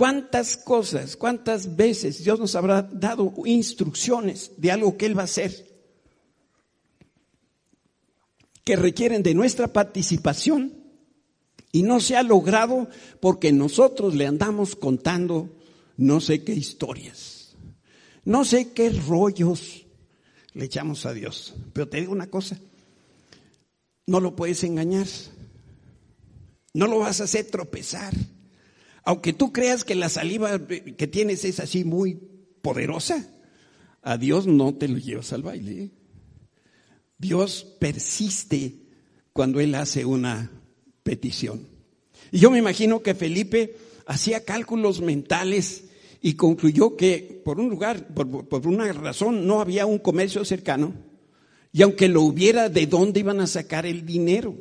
¿Cuántas 0.00 0.56
cosas, 0.56 1.14
cuántas 1.14 1.76
veces 1.76 2.24
Dios 2.24 2.40
nos 2.40 2.54
habrá 2.54 2.80
dado 2.80 3.34
instrucciones 3.44 4.52
de 4.56 4.70
algo 4.70 4.96
que 4.96 5.04
Él 5.04 5.14
va 5.14 5.20
a 5.20 5.24
hacer 5.26 5.70
que 8.64 8.76
requieren 8.76 9.22
de 9.22 9.34
nuestra 9.34 9.68
participación 9.68 10.72
y 11.70 11.82
no 11.82 12.00
se 12.00 12.16
ha 12.16 12.22
logrado 12.22 12.88
porque 13.20 13.52
nosotros 13.52 14.14
le 14.14 14.26
andamos 14.26 14.74
contando 14.74 15.50
no 15.98 16.22
sé 16.22 16.44
qué 16.44 16.54
historias, 16.54 17.54
no 18.24 18.46
sé 18.46 18.72
qué 18.72 18.88
rollos 18.88 19.84
le 20.54 20.64
echamos 20.64 21.04
a 21.04 21.12
Dios. 21.12 21.52
Pero 21.74 21.90
te 21.90 22.00
digo 22.00 22.12
una 22.12 22.30
cosa, 22.30 22.58
no 24.06 24.18
lo 24.18 24.34
puedes 24.34 24.64
engañar, 24.64 25.08
no 26.72 26.86
lo 26.86 27.00
vas 27.00 27.20
a 27.20 27.24
hacer 27.24 27.50
tropezar. 27.50 28.14
Aunque 29.04 29.32
tú 29.32 29.52
creas 29.52 29.84
que 29.84 29.94
la 29.94 30.08
saliva 30.08 30.60
que 30.66 31.06
tienes 31.06 31.44
es 31.44 31.60
así 31.60 31.84
muy 31.84 32.20
poderosa, 32.62 33.28
a 34.02 34.16
Dios 34.16 34.46
no 34.46 34.74
te 34.74 34.88
lo 34.88 34.98
llevas 34.98 35.32
al 35.32 35.42
baile. 35.42 35.90
Dios 37.18 37.66
persiste 37.78 38.76
cuando 39.32 39.60
Él 39.60 39.74
hace 39.74 40.04
una 40.04 40.50
petición. 41.02 41.66
Y 42.30 42.38
yo 42.38 42.50
me 42.50 42.58
imagino 42.58 43.02
que 43.02 43.14
Felipe 43.14 43.76
hacía 44.06 44.44
cálculos 44.44 45.00
mentales 45.00 45.84
y 46.22 46.34
concluyó 46.34 46.96
que 46.96 47.40
por 47.44 47.60
un 47.60 47.70
lugar, 47.70 48.08
por, 48.14 48.66
una 48.66 48.92
razón, 48.92 49.46
no 49.46 49.60
había 49.60 49.86
un 49.86 49.98
comercio 49.98 50.44
cercano 50.44 50.94
y 51.72 51.82
aunque 51.82 52.08
lo 52.08 52.22
hubiera, 52.22 52.68
¿de 52.68 52.86
dónde 52.86 53.20
iban 53.20 53.40
a 53.40 53.46
sacar 53.46 53.86
el 53.86 54.04
dinero? 54.04 54.56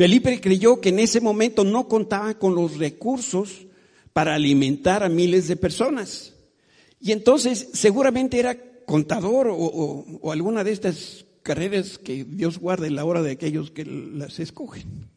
Felipe 0.00 0.40
creyó 0.40 0.80
que 0.80 0.88
en 0.88 0.98
ese 0.98 1.20
momento 1.20 1.62
no 1.62 1.86
contaba 1.86 2.32
con 2.38 2.54
los 2.54 2.78
recursos 2.78 3.66
para 4.14 4.34
alimentar 4.34 5.02
a 5.02 5.10
miles 5.10 5.46
de 5.46 5.56
personas. 5.56 6.32
Y 6.98 7.12
entonces 7.12 7.68
seguramente 7.74 8.38
era 8.38 8.56
contador 8.86 9.48
o, 9.50 10.32
alguna 10.32 10.64
de 10.64 10.72
estas 10.72 11.26
carreras 11.42 11.98
que 11.98 12.24
Dios 12.24 12.56
guarda 12.56 12.86
en 12.86 12.94
la 12.94 13.04
hora 13.04 13.20
de 13.20 13.32
aquellos 13.32 13.72
que 13.72 13.84
las 13.84 14.38
escogen. 14.38 15.10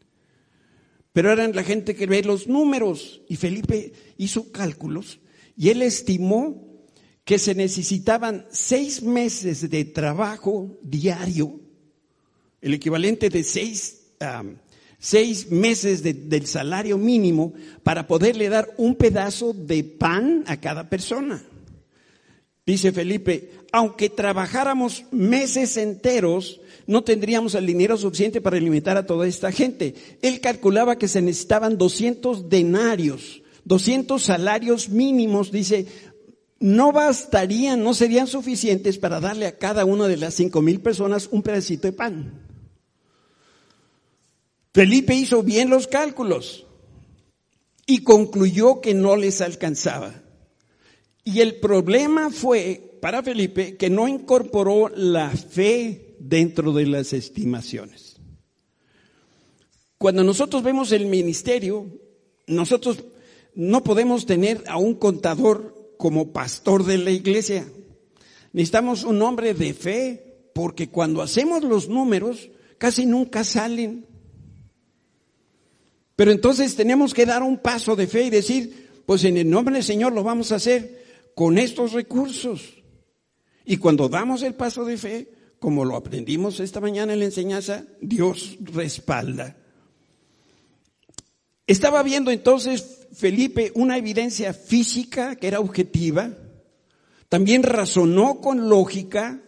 Pero 1.13 1.31
eran 1.31 1.55
la 1.55 1.63
gente 1.63 1.95
que 1.95 2.05
ve 2.05 2.21
los 2.21 2.49
números 2.49 3.21
y 3.29 3.37
Felipe 3.37 3.93
hizo 4.17 4.51
cálculos 4.51 5.21
y 5.55 5.69
él 5.69 5.81
estimó 5.81 6.61
que 7.23 7.39
se 7.39 7.55
necesitaban 7.55 8.47
seis 8.51 9.01
meses 9.01 9.69
de 9.69 9.85
trabajo 9.85 10.77
diario, 10.81 11.61
el 12.59 12.73
equivalente 12.73 13.29
de 13.29 13.45
seis, 13.45 14.01
seis 15.03 15.51
meses 15.51 16.01
del 16.01 16.47
salario 16.47 16.97
mínimo 16.97 17.51
para 17.83 18.07
poderle 18.07 18.47
dar 18.47 18.73
un 18.77 18.95
pedazo 18.95 19.51
de 19.51 19.83
pan 19.83 20.45
a 20.47 20.55
cada 20.61 20.89
persona. 20.89 21.43
Dice 22.65 22.93
Felipe, 22.93 23.51
aunque 23.73 24.09
trabajáramos 24.09 25.03
meses 25.11 25.75
enteros, 25.75 26.61
no 26.87 27.03
tendríamos 27.03 27.53
el 27.55 27.65
dinero 27.65 27.97
suficiente 27.97 28.39
para 28.39 28.55
alimentar 28.55 28.95
a 28.95 29.05
toda 29.05 29.27
esta 29.27 29.51
gente. 29.51 29.93
Él 30.21 30.39
calculaba 30.39 30.97
que 30.97 31.09
se 31.09 31.21
necesitaban 31.21 31.77
200 31.77 32.47
denarios 32.47 33.43
200 33.65 34.21
salarios 34.21 34.89
mínimos, 34.89 35.51
dice, 35.51 35.85
no 36.59 36.91
bastarían, 36.91 37.83
no 37.83 37.93
serían 37.93 38.27
suficientes 38.27 38.97
para 38.97 39.19
darle 39.19 39.47
a 39.47 39.57
cada 39.57 39.85
una 39.85 40.07
de 40.07 40.17
las 40.17 40.33
cinco 40.33 40.61
mil 40.61 40.81
personas 40.81 41.29
un 41.31 41.41
pedacito 41.41 41.87
de 41.87 41.93
pan. 41.93 42.42
Felipe 44.73 45.13
hizo 45.13 45.43
bien 45.43 45.69
los 45.69 45.87
cálculos 45.87 46.65
y 47.85 47.99
concluyó 47.99 48.81
que 48.81 48.93
no 48.93 49.15
les 49.15 49.41
alcanzaba. 49.41 50.23
Y 51.23 51.41
el 51.41 51.59
problema 51.59 52.29
fue 52.31 52.97
para 53.01 53.21
Felipe 53.21 53.77
que 53.77 53.89
no 53.89 54.07
incorporó 54.07 54.89
la 54.89 55.29
fe 55.29 56.15
dentro 56.19 56.73
de 56.73 56.87
las 56.87 57.13
estimaciones. 57.13 58.17
Cuando 59.97 60.23
nosotros 60.23 60.63
vemos 60.63 60.91
el 60.91 61.05
ministerio, 61.05 61.87
nosotros 62.47 63.03
no 63.55 63.83
podemos 63.83 64.25
tener 64.25 64.63
a 64.67 64.77
un 64.77 64.95
contador 64.95 65.93
como 65.97 66.33
pastor 66.33 66.83
de 66.83 66.97
la 66.97 67.11
iglesia. 67.11 67.65
Necesitamos 68.51 69.03
un 69.03 69.21
hombre 69.21 69.53
de 69.53 69.73
fe, 69.73 70.49
porque 70.53 70.89
cuando 70.89 71.21
hacemos 71.21 71.63
los 71.63 71.87
números 71.87 72.49
casi 72.77 73.05
nunca 73.05 73.43
salen. 73.43 74.05
Pero 76.15 76.31
entonces 76.31 76.75
tenemos 76.75 77.13
que 77.13 77.25
dar 77.25 77.43
un 77.43 77.57
paso 77.57 77.95
de 77.95 78.07
fe 78.07 78.23
y 78.23 78.29
decir, 78.29 78.89
pues 79.05 79.23
en 79.23 79.37
el 79.37 79.49
nombre 79.49 79.75
del 79.75 79.83
Señor 79.83 80.13
lo 80.13 80.23
vamos 80.23 80.51
a 80.51 80.55
hacer 80.55 81.03
con 81.35 81.57
estos 81.57 81.93
recursos. 81.93 82.61
Y 83.65 83.77
cuando 83.77 84.09
damos 84.09 84.43
el 84.43 84.53
paso 84.53 84.85
de 84.85 84.97
fe, 84.97 85.31
como 85.59 85.85
lo 85.85 85.95
aprendimos 85.95 86.59
esta 86.59 86.81
mañana 86.81 87.13
en 87.13 87.19
la 87.19 87.25
enseñanza, 87.25 87.85
Dios 88.01 88.57
respalda. 88.61 89.55
Estaba 91.65 92.03
viendo 92.03 92.31
entonces 92.31 93.07
Felipe 93.13 93.71
una 93.75 93.97
evidencia 93.97 94.53
física 94.53 95.37
que 95.37 95.47
era 95.47 95.59
objetiva, 95.59 96.37
también 97.29 97.63
razonó 97.63 98.41
con 98.41 98.69
lógica, 98.69 99.41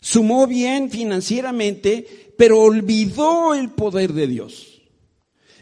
sumó 0.00 0.46
bien 0.46 0.90
financieramente, 0.90 2.32
pero 2.36 2.60
olvidó 2.60 3.54
el 3.54 3.70
poder 3.70 4.14
de 4.14 4.26
Dios. 4.26 4.69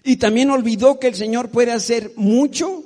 Y 0.04 0.16
también 0.16 0.50
olvidó 0.50 0.98
que 0.98 1.08
el 1.08 1.14
Señor 1.14 1.50
puede 1.50 1.72
hacer 1.72 2.12
mucho 2.16 2.84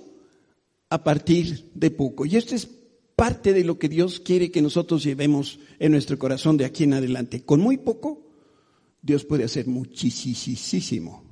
a 0.88 1.02
partir 1.04 1.70
de 1.74 1.90
poco. 1.90 2.26
Y 2.26 2.36
esto 2.36 2.54
es 2.54 2.68
parte 3.16 3.52
de 3.52 3.64
lo 3.64 3.78
que 3.78 3.88
Dios 3.88 4.20
quiere 4.20 4.50
que 4.50 4.62
nosotros 4.62 5.04
llevemos 5.04 5.58
en 5.78 5.92
nuestro 5.92 6.18
corazón 6.18 6.56
de 6.56 6.64
aquí 6.64 6.84
en 6.84 6.94
adelante. 6.94 7.44
Con 7.44 7.60
muy 7.60 7.76
poco, 7.76 8.26
Dios 9.00 9.24
puede 9.24 9.44
hacer 9.44 9.66
muchísimo. 9.66 11.24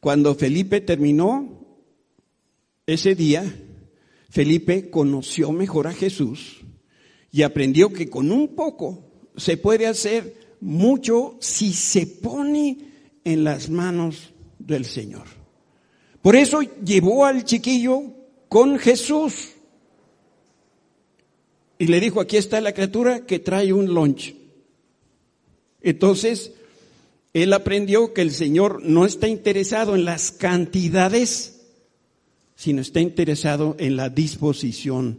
Cuando 0.00 0.34
Felipe 0.34 0.80
terminó 0.80 1.66
ese 2.86 3.14
día, 3.14 3.44
Felipe 4.28 4.90
conoció 4.90 5.52
mejor 5.52 5.86
a 5.86 5.92
Jesús 5.92 6.60
y 7.30 7.42
aprendió 7.42 7.92
que 7.92 8.08
con 8.08 8.30
un 8.30 8.54
poco 8.54 9.10
se 9.36 9.56
puede 9.56 9.86
hacer 9.86 10.36
mucho 10.60 11.36
si 11.40 11.72
se 11.72 12.06
pone 12.06 12.91
en 13.24 13.44
las 13.44 13.70
manos 13.70 14.32
del 14.58 14.84
Señor. 14.84 15.24
Por 16.20 16.36
eso 16.36 16.60
llevó 16.84 17.24
al 17.24 17.44
chiquillo 17.44 18.02
con 18.48 18.78
Jesús 18.78 19.50
y 21.78 21.86
le 21.86 22.00
dijo, 22.00 22.20
aquí 22.20 22.36
está 22.36 22.60
la 22.60 22.72
criatura 22.72 23.26
que 23.26 23.40
trae 23.40 23.72
un 23.72 23.92
lunch. 23.92 24.34
Entonces, 25.80 26.52
él 27.32 27.52
aprendió 27.52 28.12
que 28.12 28.22
el 28.22 28.30
Señor 28.30 28.82
no 28.84 29.04
está 29.04 29.26
interesado 29.26 29.96
en 29.96 30.04
las 30.04 30.30
cantidades, 30.30 31.62
sino 32.54 32.80
está 32.80 33.00
interesado 33.00 33.74
en 33.78 33.96
la 33.96 34.10
disposición 34.10 35.18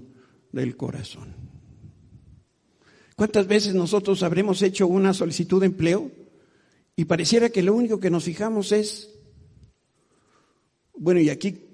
del 0.53 0.77
corazón. 0.77 1.35
¿Cuántas 3.15 3.47
veces 3.47 3.73
nosotros 3.73 4.23
habremos 4.23 4.61
hecho 4.61 4.87
una 4.87 5.13
solicitud 5.13 5.59
de 5.59 5.65
empleo 5.67 6.11
y 6.95 7.05
pareciera 7.05 7.49
que 7.49 7.63
lo 7.63 7.73
único 7.73 7.99
que 7.99 8.09
nos 8.09 8.25
fijamos 8.25 8.71
es, 8.71 9.09
bueno, 10.95 11.19
y 11.19 11.29
aquí, 11.29 11.65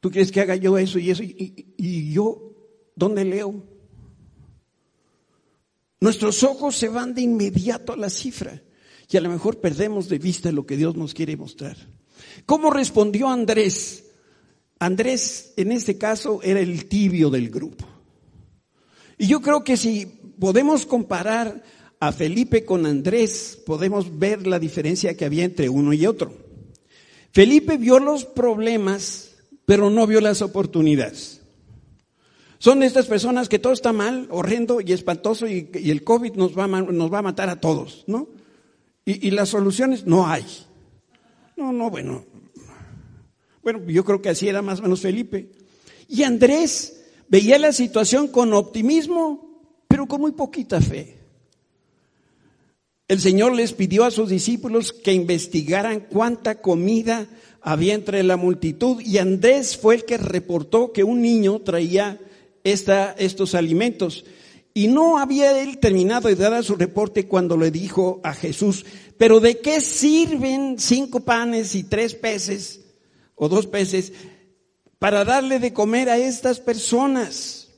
¿tú 0.00 0.10
quieres 0.10 0.32
que 0.32 0.40
haga 0.40 0.56
yo 0.56 0.76
eso 0.76 0.98
y 0.98 1.10
eso? 1.10 1.22
¿Y, 1.22 2.12
yo 2.12 2.54
dónde 2.96 3.24
leo? 3.24 3.64
Nuestros 6.00 6.42
ojos 6.42 6.76
se 6.76 6.88
van 6.88 7.14
de 7.14 7.22
inmediato 7.22 7.92
a 7.92 7.96
la 7.96 8.10
cifra 8.10 8.60
y 9.08 9.16
a 9.16 9.20
lo 9.20 9.30
mejor 9.30 9.60
perdemos 9.60 10.08
de 10.08 10.18
vista 10.18 10.50
lo 10.50 10.66
que 10.66 10.76
Dios 10.76 10.96
nos 10.96 11.14
quiere 11.14 11.36
mostrar. 11.36 11.76
¿Cómo 12.44 12.70
respondió 12.70 13.28
Andrés? 13.28 14.06
Andrés, 14.80 15.54
en 15.56 15.70
este 15.70 15.96
caso, 15.96 16.40
era 16.42 16.58
el 16.58 16.88
tibio 16.88 17.30
del 17.30 17.50
grupo. 17.50 17.86
Y 19.16 19.28
yo 19.28 19.40
creo 19.40 19.62
que 19.62 19.76
si 19.76 20.06
podemos 20.40 20.86
comparar 20.86 21.62
a 22.02 22.10
Felipe 22.10 22.64
con 22.64 22.84
Andrés, 22.84 23.62
podemos 23.64 24.18
ver 24.18 24.44
la 24.44 24.58
diferencia 24.58 25.16
que 25.16 25.24
había 25.24 25.44
entre 25.44 25.68
uno 25.68 25.92
y 25.92 26.04
otro. 26.04 26.34
Felipe 27.30 27.76
vio 27.76 28.00
los 28.00 28.24
problemas, 28.24 29.36
pero 29.66 29.88
no 29.88 30.04
vio 30.08 30.20
las 30.20 30.42
oportunidades. 30.42 31.42
Son 32.58 32.82
estas 32.82 33.06
personas 33.06 33.48
que 33.48 33.60
todo 33.60 33.72
está 33.72 33.92
mal, 33.92 34.26
horrendo 34.32 34.80
y 34.80 34.92
espantoso 34.92 35.46
y, 35.46 35.70
el 35.72 36.02
COVID 36.02 36.32
nos 36.32 36.58
va, 36.58 36.64
a, 36.64 36.66
nos 36.66 37.12
va 37.12 37.20
a 37.20 37.22
matar 37.22 37.48
a 37.48 37.60
todos, 37.60 38.02
¿no? 38.08 38.26
Y, 39.04 39.28
y 39.28 39.30
las 39.30 39.50
soluciones 39.50 40.04
no 40.04 40.26
hay. 40.26 40.44
No, 41.56 41.72
no, 41.72 41.88
bueno. 41.88 42.24
Bueno, 43.62 43.80
yo 43.86 44.04
creo 44.04 44.20
que 44.20 44.30
así 44.30 44.48
era 44.48 44.60
más 44.60 44.80
o 44.80 44.82
menos 44.82 45.02
Felipe. 45.02 45.52
Y 46.08 46.24
Andrés 46.24 47.04
veía 47.28 47.60
la 47.60 47.72
situación 47.72 48.26
con 48.26 48.52
optimismo, 48.54 49.84
pero 49.86 50.08
con 50.08 50.20
muy 50.20 50.32
poquita 50.32 50.80
fe. 50.80 51.21
El 53.12 53.20
Señor 53.20 53.54
les 53.54 53.74
pidió 53.74 54.06
a 54.06 54.10
sus 54.10 54.30
discípulos 54.30 54.94
que 54.94 55.12
investigaran 55.12 56.00
cuánta 56.00 56.62
comida 56.62 57.26
había 57.60 57.92
entre 57.92 58.22
la 58.22 58.38
multitud 58.38 59.02
y 59.02 59.18
Andrés 59.18 59.76
fue 59.76 59.96
el 59.96 60.06
que 60.06 60.16
reportó 60.16 60.92
que 60.92 61.04
un 61.04 61.20
niño 61.20 61.60
traía 61.60 62.18
esta, 62.64 63.12
estos 63.18 63.54
alimentos. 63.54 64.24
Y 64.72 64.86
no 64.86 65.18
había 65.18 65.60
él 65.60 65.76
terminado 65.76 66.28
de 66.28 66.36
dar 66.36 66.64
su 66.64 66.74
reporte 66.74 67.28
cuando 67.28 67.58
le 67.58 67.70
dijo 67.70 68.22
a 68.24 68.32
Jesús, 68.32 68.86
pero 69.18 69.40
¿de 69.40 69.58
qué 69.58 69.82
sirven 69.82 70.76
cinco 70.78 71.20
panes 71.20 71.74
y 71.74 71.84
tres 71.84 72.14
peces 72.14 72.80
o 73.34 73.46
dos 73.46 73.66
peces 73.66 74.14
para 74.98 75.22
darle 75.26 75.58
de 75.58 75.74
comer 75.74 76.08
a 76.08 76.16
estas 76.16 76.60
personas? 76.60 77.68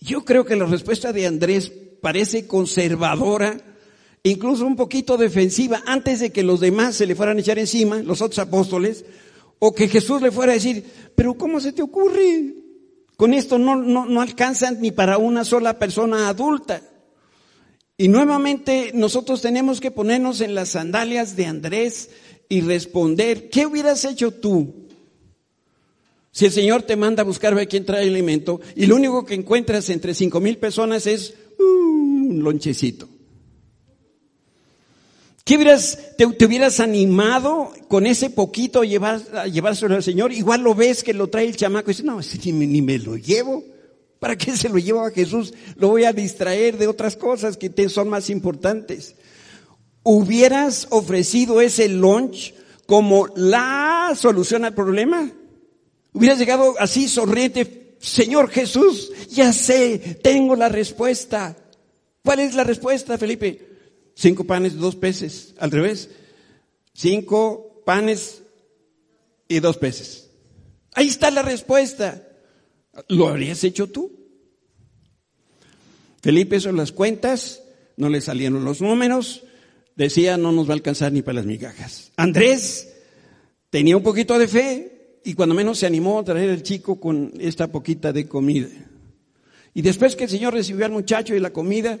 Yo 0.00 0.24
creo 0.24 0.46
que 0.46 0.56
la 0.56 0.64
respuesta 0.64 1.12
de 1.12 1.26
Andrés 1.26 1.70
parece 2.00 2.46
conservadora, 2.46 3.60
incluso 4.22 4.66
un 4.66 4.76
poquito 4.76 5.16
defensiva, 5.16 5.82
antes 5.86 6.20
de 6.20 6.30
que 6.30 6.42
los 6.42 6.60
demás 6.60 6.96
se 6.96 7.06
le 7.06 7.14
fueran 7.14 7.38
a 7.38 7.40
echar 7.40 7.58
encima, 7.58 7.98
los 8.02 8.22
otros 8.22 8.38
apóstoles, 8.38 9.04
o 9.58 9.74
que 9.74 9.88
Jesús 9.88 10.22
le 10.22 10.32
fuera 10.32 10.52
a 10.52 10.54
decir, 10.54 10.84
pero 11.14 11.34
¿cómo 11.34 11.60
se 11.60 11.72
te 11.72 11.82
ocurre? 11.82 12.54
Con 13.16 13.34
esto 13.34 13.58
no, 13.58 13.76
no, 13.76 14.22
alcanzan 14.22 14.80
ni 14.80 14.92
para 14.92 15.18
una 15.18 15.44
sola 15.44 15.78
persona 15.78 16.28
adulta. 16.28 16.82
Y 17.98 18.08
nuevamente 18.08 18.92
nosotros 18.94 19.42
tenemos 19.42 19.78
que 19.78 19.90
ponernos 19.90 20.40
en 20.40 20.54
las 20.54 20.70
sandalias 20.70 21.36
de 21.36 21.44
Andrés 21.44 22.08
y 22.48 22.62
responder, 22.62 23.50
¿qué 23.50 23.66
hubieras 23.66 24.06
hecho 24.06 24.30
tú? 24.30 24.88
Si 26.32 26.46
el 26.46 26.52
Señor 26.52 26.82
te 26.84 26.96
manda 26.96 27.22
a 27.22 27.26
buscar 27.26 27.58
a 27.58 27.66
quién 27.66 27.84
trae 27.84 28.08
alimento 28.08 28.62
y 28.74 28.86
lo 28.86 28.96
único 28.96 29.26
que 29.26 29.34
encuentras 29.34 29.90
entre 29.90 30.14
cinco 30.14 30.40
mil 30.40 30.56
personas 30.56 31.06
es 31.06 31.34
un 31.60 32.40
lonchecito. 32.42 33.08
¿Qué 35.44 35.56
hubieras, 35.56 35.98
te, 36.16 36.26
hubieras 36.26 36.78
animado 36.78 37.72
con 37.88 38.06
ese 38.06 38.30
poquito 38.30 38.82
a, 38.82 38.84
llevar, 38.84 39.20
llevárselo 39.50 39.96
al 39.96 40.02
Señor? 40.02 40.32
Igual 40.32 40.60
lo 40.60 40.74
ves 40.74 41.02
que 41.02 41.12
lo 41.12 41.28
trae 41.28 41.46
el 41.46 41.56
chamaco 41.56 41.90
y 41.90 41.94
dice, 41.94 42.04
no, 42.04 42.20
ni, 42.20 42.66
ni 42.66 42.82
me 42.82 42.98
lo 42.98 43.16
llevo. 43.16 43.64
¿Para 44.20 44.36
qué 44.36 44.56
se 44.56 44.68
lo 44.68 44.78
llevo 44.78 45.04
a 45.04 45.10
Jesús? 45.10 45.54
Lo 45.76 45.88
voy 45.88 46.04
a 46.04 46.12
distraer 46.12 46.76
de 46.76 46.86
otras 46.86 47.16
cosas 47.16 47.56
que 47.56 47.70
te 47.70 47.88
son 47.88 48.08
más 48.08 48.30
importantes. 48.30 49.16
¿Hubieras 50.02 50.86
ofrecido 50.90 51.60
ese 51.60 51.88
lunch 51.88 52.54
como 52.86 53.26
la 53.34 54.12
solución 54.14 54.64
al 54.64 54.74
problema? 54.74 55.32
¿Hubieras 56.12 56.38
llegado 56.38 56.74
así 56.78 57.08
sonriente, 57.08 57.79
Señor 58.00 58.48
Jesús, 58.48 59.12
ya 59.28 59.52
sé, 59.52 60.18
tengo 60.22 60.56
la 60.56 60.70
respuesta. 60.70 61.54
¿Cuál 62.24 62.40
es 62.40 62.54
la 62.54 62.64
respuesta, 62.64 63.18
Felipe? 63.18 63.68
Cinco 64.14 64.44
panes 64.44 64.72
y 64.72 64.76
dos 64.76 64.96
peces. 64.96 65.54
Al 65.58 65.70
revés. 65.70 66.08
Cinco 66.94 67.82
panes 67.84 68.42
y 69.48 69.60
dos 69.60 69.76
peces. 69.76 70.30
Ahí 70.94 71.08
está 71.08 71.30
la 71.30 71.42
respuesta. 71.42 72.26
¿Lo 73.08 73.28
habrías 73.28 73.62
hecho 73.64 73.86
tú? 73.88 74.10
Felipe 76.22 76.56
hizo 76.56 76.72
las 76.72 76.92
cuentas, 76.92 77.62
no 77.96 78.08
le 78.08 78.20
salieron 78.20 78.64
los 78.64 78.80
números, 78.80 79.44
decía 79.94 80.36
no 80.36 80.52
nos 80.52 80.66
va 80.66 80.72
a 80.72 80.74
alcanzar 80.74 81.12
ni 81.12 81.22
para 81.22 81.36
las 81.36 81.46
migajas. 81.46 82.12
Andrés 82.16 82.94
tenía 83.70 83.96
un 83.96 84.02
poquito 84.02 84.38
de 84.38 84.48
fe 84.48 84.89
y 85.24 85.34
cuando 85.34 85.54
menos 85.54 85.78
se 85.78 85.86
animó 85.86 86.18
a 86.18 86.24
traer 86.24 86.50
al 86.50 86.62
chico 86.62 86.98
con 86.98 87.32
esta 87.38 87.70
poquita 87.70 88.12
de 88.12 88.26
comida. 88.26 88.68
Y 89.74 89.82
después 89.82 90.16
que 90.16 90.24
el 90.24 90.30
Señor 90.30 90.54
recibió 90.54 90.86
al 90.86 90.92
muchacho 90.92 91.34
y 91.34 91.40
la 91.40 91.52
comida, 91.52 91.98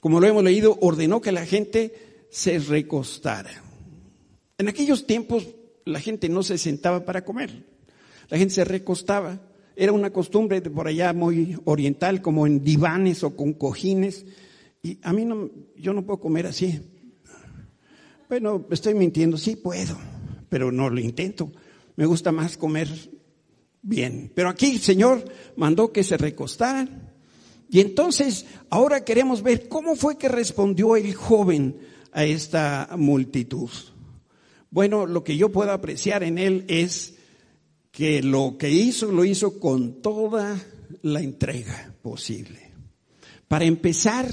como 0.00 0.20
lo 0.20 0.26
hemos 0.26 0.44
leído, 0.44 0.78
ordenó 0.80 1.20
que 1.20 1.32
la 1.32 1.44
gente 1.44 2.26
se 2.30 2.58
recostara. 2.58 3.62
En 4.58 4.68
aquellos 4.68 5.06
tiempos 5.06 5.46
la 5.84 6.00
gente 6.00 6.28
no 6.28 6.42
se 6.42 6.58
sentaba 6.58 7.04
para 7.04 7.24
comer, 7.24 7.64
la 8.28 8.38
gente 8.38 8.54
se 8.54 8.64
recostaba. 8.64 9.40
Era 9.76 9.92
una 9.92 10.10
costumbre 10.10 10.60
de 10.60 10.70
por 10.70 10.86
allá 10.86 11.12
muy 11.12 11.58
oriental, 11.64 12.22
como 12.22 12.46
en 12.46 12.62
divanes 12.62 13.24
o 13.24 13.34
con 13.34 13.54
cojines. 13.54 14.24
Y 14.82 14.98
a 15.02 15.12
mí 15.12 15.24
no, 15.24 15.50
yo 15.76 15.92
no 15.92 16.06
puedo 16.06 16.20
comer 16.20 16.46
así. 16.46 16.80
Bueno, 18.28 18.64
estoy 18.70 18.94
mintiendo, 18.94 19.36
sí 19.36 19.56
puedo, 19.56 19.98
pero 20.48 20.70
no 20.70 20.88
lo 20.88 21.00
intento. 21.00 21.50
Me 21.96 22.06
gusta 22.06 22.32
más 22.32 22.56
comer 22.56 22.88
bien. 23.82 24.32
Pero 24.34 24.48
aquí 24.48 24.72
el 24.72 24.80
Señor 24.80 25.24
mandó 25.56 25.92
que 25.92 26.04
se 26.04 26.16
recostaran 26.16 27.12
y 27.70 27.80
entonces 27.80 28.46
ahora 28.70 29.04
queremos 29.04 29.42
ver 29.42 29.68
cómo 29.68 29.96
fue 29.96 30.16
que 30.16 30.28
respondió 30.28 30.96
el 30.96 31.14
joven 31.14 31.76
a 32.12 32.24
esta 32.24 32.88
multitud. 32.96 33.70
Bueno, 34.70 35.06
lo 35.06 35.24
que 35.24 35.36
yo 35.36 35.50
puedo 35.50 35.72
apreciar 35.72 36.22
en 36.22 36.38
él 36.38 36.64
es 36.68 37.14
que 37.90 38.22
lo 38.22 38.56
que 38.58 38.70
hizo 38.70 39.10
lo 39.10 39.24
hizo 39.24 39.58
con 39.58 40.02
toda 40.02 40.56
la 41.02 41.20
entrega 41.20 41.94
posible. 42.02 42.72
Para 43.48 43.64
empezar, 43.64 44.26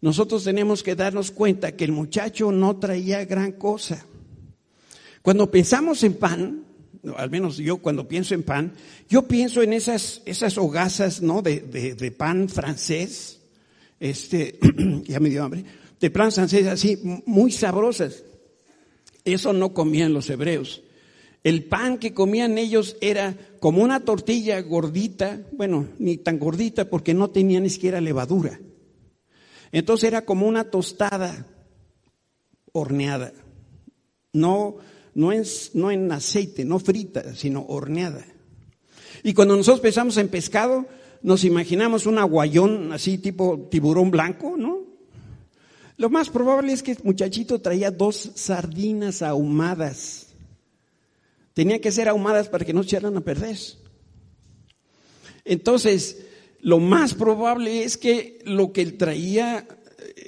nosotros 0.00 0.44
tenemos 0.44 0.82
que 0.82 0.94
darnos 0.94 1.30
cuenta 1.30 1.76
que 1.76 1.84
el 1.84 1.92
muchacho 1.92 2.52
no 2.52 2.78
traía 2.78 3.24
gran 3.24 3.52
cosa. 3.52 4.04
Cuando 5.22 5.50
pensamos 5.50 6.02
en 6.04 6.14
pan, 6.14 6.65
al 7.16 7.30
menos 7.30 7.58
yo 7.58 7.78
cuando 7.78 8.08
pienso 8.08 8.34
en 8.34 8.42
pan, 8.42 8.72
yo 9.08 9.22
pienso 9.22 9.62
en 9.62 9.72
esas, 9.72 10.22
esas 10.24 10.58
hogazas, 10.58 11.22
¿no? 11.22 11.42
De, 11.42 11.60
de, 11.60 12.10
pan 12.10 12.48
francés, 12.48 13.40
este, 14.00 14.58
ya 15.04 15.20
me 15.20 15.28
dio 15.28 15.44
hambre, 15.44 15.64
de 16.00 16.10
pan 16.10 16.32
francés 16.32 16.66
así, 16.66 16.98
muy 17.26 17.52
sabrosas. 17.52 18.22
Eso 19.24 19.52
no 19.52 19.72
comían 19.74 20.12
los 20.12 20.30
hebreos. 20.30 20.82
El 21.42 21.64
pan 21.64 21.98
que 21.98 22.12
comían 22.12 22.58
ellos 22.58 22.96
era 23.00 23.36
como 23.60 23.82
una 23.82 24.00
tortilla 24.00 24.60
gordita, 24.62 25.42
bueno, 25.52 25.86
ni 25.98 26.16
tan 26.16 26.38
gordita 26.38 26.90
porque 26.90 27.14
no 27.14 27.30
tenía 27.30 27.60
ni 27.60 27.70
siquiera 27.70 28.00
levadura. 28.00 28.58
Entonces 29.72 30.08
era 30.08 30.24
como 30.24 30.46
una 30.46 30.70
tostada 30.70 31.46
horneada. 32.72 33.32
No, 34.32 34.76
no 35.16 35.32
en, 35.32 35.44
no 35.72 35.90
en 35.90 36.12
aceite, 36.12 36.64
no 36.66 36.78
frita, 36.78 37.34
sino 37.34 37.64
horneada. 37.68 38.22
Y 39.22 39.32
cuando 39.32 39.56
nosotros 39.56 39.80
pensamos 39.80 40.18
en 40.18 40.28
pescado, 40.28 40.86
nos 41.22 41.42
imaginamos 41.42 42.04
un 42.04 42.18
aguayón 42.18 42.92
así 42.92 43.16
tipo 43.16 43.66
tiburón 43.70 44.10
blanco, 44.10 44.56
¿no? 44.58 44.84
Lo 45.96 46.10
más 46.10 46.28
probable 46.28 46.74
es 46.74 46.82
que 46.82 46.92
el 46.92 46.98
muchachito 47.02 47.62
traía 47.62 47.90
dos 47.90 48.32
sardinas 48.34 49.22
ahumadas. 49.22 50.26
Tenían 51.54 51.80
que 51.80 51.92
ser 51.92 52.10
ahumadas 52.10 52.50
para 52.50 52.66
que 52.66 52.74
no 52.74 52.82
se 52.82 52.90
echaran 52.90 53.16
a 53.16 53.22
perder. 53.22 53.56
Entonces, 55.46 56.26
lo 56.60 56.78
más 56.78 57.14
probable 57.14 57.84
es 57.84 57.96
que 57.96 58.40
lo 58.44 58.70
que 58.74 58.82
él 58.82 58.98
traía 58.98 59.66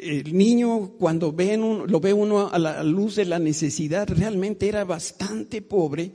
el 0.03 0.37
niño 0.37 0.93
cuando 0.99 1.27
lo 1.29 2.01
ve 2.01 2.13
uno 2.13 2.49
a 2.49 2.59
la 2.59 2.83
luz 2.83 3.17
de 3.17 3.25
la 3.25 3.39
necesidad 3.39 4.09
realmente 4.09 4.69
era 4.69 4.85
bastante 4.85 5.63
pobre, 5.63 6.13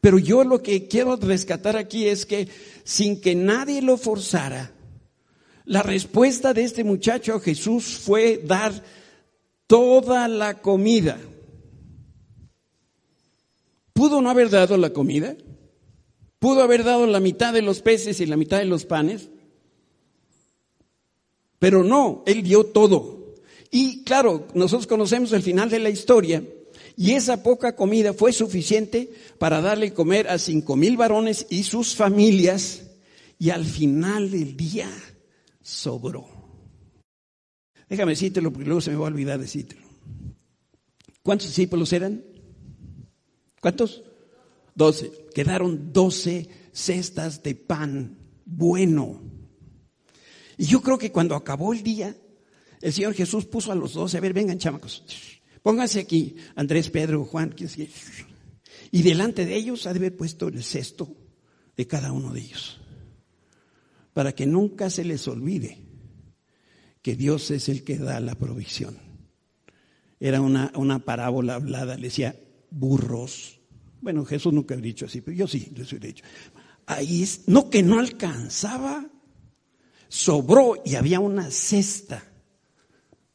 Pero 0.00 0.18
yo 0.18 0.44
lo 0.44 0.62
que 0.62 0.88
quiero 0.88 1.16
rescatar 1.16 1.76
aquí 1.76 2.06
es 2.06 2.24
que 2.24 2.48
sin 2.84 3.20
que 3.20 3.34
nadie 3.34 3.82
lo 3.82 3.98
forzara, 3.98 4.72
la 5.66 5.82
respuesta 5.82 6.54
de 6.54 6.64
este 6.64 6.84
muchacho 6.84 7.34
a 7.34 7.40
Jesús 7.40 7.98
fue 8.02 8.42
dar 8.42 8.72
toda 9.66 10.26
la 10.26 10.62
comida. 10.62 11.18
¿Pudo 13.92 14.22
no 14.22 14.30
haber 14.30 14.48
dado 14.48 14.76
la 14.78 14.90
comida? 14.94 15.36
¿Pudo 16.38 16.62
haber 16.62 16.82
dado 16.82 17.06
la 17.06 17.20
mitad 17.20 17.52
de 17.52 17.60
los 17.60 17.82
peces 17.82 18.20
y 18.20 18.26
la 18.26 18.38
mitad 18.38 18.58
de 18.58 18.64
los 18.64 18.86
panes? 18.86 19.28
Pero 21.58 21.84
no, 21.84 22.22
él 22.26 22.42
dio 22.42 22.64
todo. 22.64 23.19
Y 23.70 24.02
claro, 24.04 24.48
nosotros 24.54 24.86
conocemos 24.86 25.32
el 25.32 25.42
final 25.42 25.70
de 25.70 25.78
la 25.78 25.90
historia 25.90 26.44
y 26.96 27.12
esa 27.12 27.42
poca 27.42 27.76
comida 27.76 28.12
fue 28.12 28.32
suficiente 28.32 29.12
para 29.38 29.60
darle 29.60 29.94
comer 29.94 30.28
a 30.28 30.38
cinco 30.38 30.76
mil 30.76 30.96
varones 30.96 31.46
y 31.48 31.62
sus 31.62 31.94
familias 31.94 32.82
y 33.38 33.50
al 33.50 33.64
final 33.64 34.30
del 34.30 34.56
día 34.56 34.90
sobró. 35.62 36.26
Déjame 37.88 38.12
decírtelo 38.12 38.52
porque 38.52 38.66
luego 38.66 38.80
se 38.80 38.90
me 38.90 38.96
va 38.96 39.06
a 39.06 39.10
olvidar 39.10 39.38
decírtelo. 39.38 39.82
¿Cuántos 41.22 41.48
discípulos 41.48 41.92
eran? 41.92 42.24
¿Cuántos? 43.60 44.02
Doce. 44.74 45.10
Quedaron 45.34 45.92
doce 45.92 46.48
cestas 46.72 47.42
de 47.42 47.54
pan 47.54 48.18
bueno. 48.44 49.20
Y 50.56 50.66
yo 50.66 50.82
creo 50.82 50.98
que 50.98 51.12
cuando 51.12 51.34
acabó 51.34 51.72
el 51.72 51.82
día, 51.82 52.14
el 52.80 52.92
Señor 52.92 53.14
Jesús 53.14 53.46
puso 53.46 53.72
a 53.72 53.74
los 53.74 53.94
doce, 53.94 54.16
a 54.16 54.20
ver, 54.20 54.32
vengan 54.32 54.58
chamacos, 54.58 55.04
pónganse 55.62 56.00
aquí, 56.00 56.36
Andrés, 56.56 56.90
Pedro, 56.90 57.24
Juan, 57.24 57.54
y 58.90 59.02
delante 59.02 59.44
de 59.44 59.56
ellos 59.56 59.86
ha 59.86 59.92
de 59.92 59.98
haber 59.98 60.16
puesto 60.16 60.48
el 60.48 60.62
cesto 60.62 61.14
de 61.76 61.86
cada 61.86 62.12
uno 62.12 62.32
de 62.32 62.40
ellos, 62.40 62.80
para 64.12 64.34
que 64.34 64.46
nunca 64.46 64.90
se 64.90 65.04
les 65.04 65.28
olvide 65.28 65.78
que 67.02 67.16
Dios 67.16 67.50
es 67.50 67.68
el 67.68 67.84
que 67.84 67.98
da 67.98 68.20
la 68.20 68.34
provisión. 68.34 68.98
Era 70.18 70.40
una, 70.40 70.70
una 70.74 70.98
parábola 70.98 71.54
hablada, 71.54 71.96
le 71.96 72.08
decía, 72.08 72.38
burros. 72.70 73.58
Bueno, 74.02 74.24
Jesús 74.24 74.52
nunca 74.52 74.74
ha 74.74 74.78
dicho 74.78 75.06
así, 75.06 75.22
pero 75.22 75.36
yo 75.36 75.46
sí 75.46 75.72
les 75.74 75.90
he 75.92 75.98
dicho. 75.98 76.24
Ahí 76.86 77.26
no 77.46 77.70
que 77.70 77.82
no 77.82 77.98
alcanzaba 77.98 79.08
sobró 80.08 80.82
y 80.84 80.96
había 80.96 81.20
una 81.20 81.50
cesta 81.50 82.29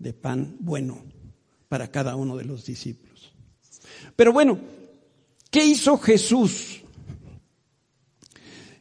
de 0.05 0.13
pan 0.13 0.55
bueno 0.59 1.03
para 1.67 1.89
cada 1.89 2.15
uno 2.15 2.37
de 2.37 2.45
los 2.45 2.65
discípulos. 2.65 3.33
Pero 4.15 4.31
bueno, 4.31 4.59
¿qué 5.51 5.65
hizo 5.65 5.97
Jesús? 5.97 6.81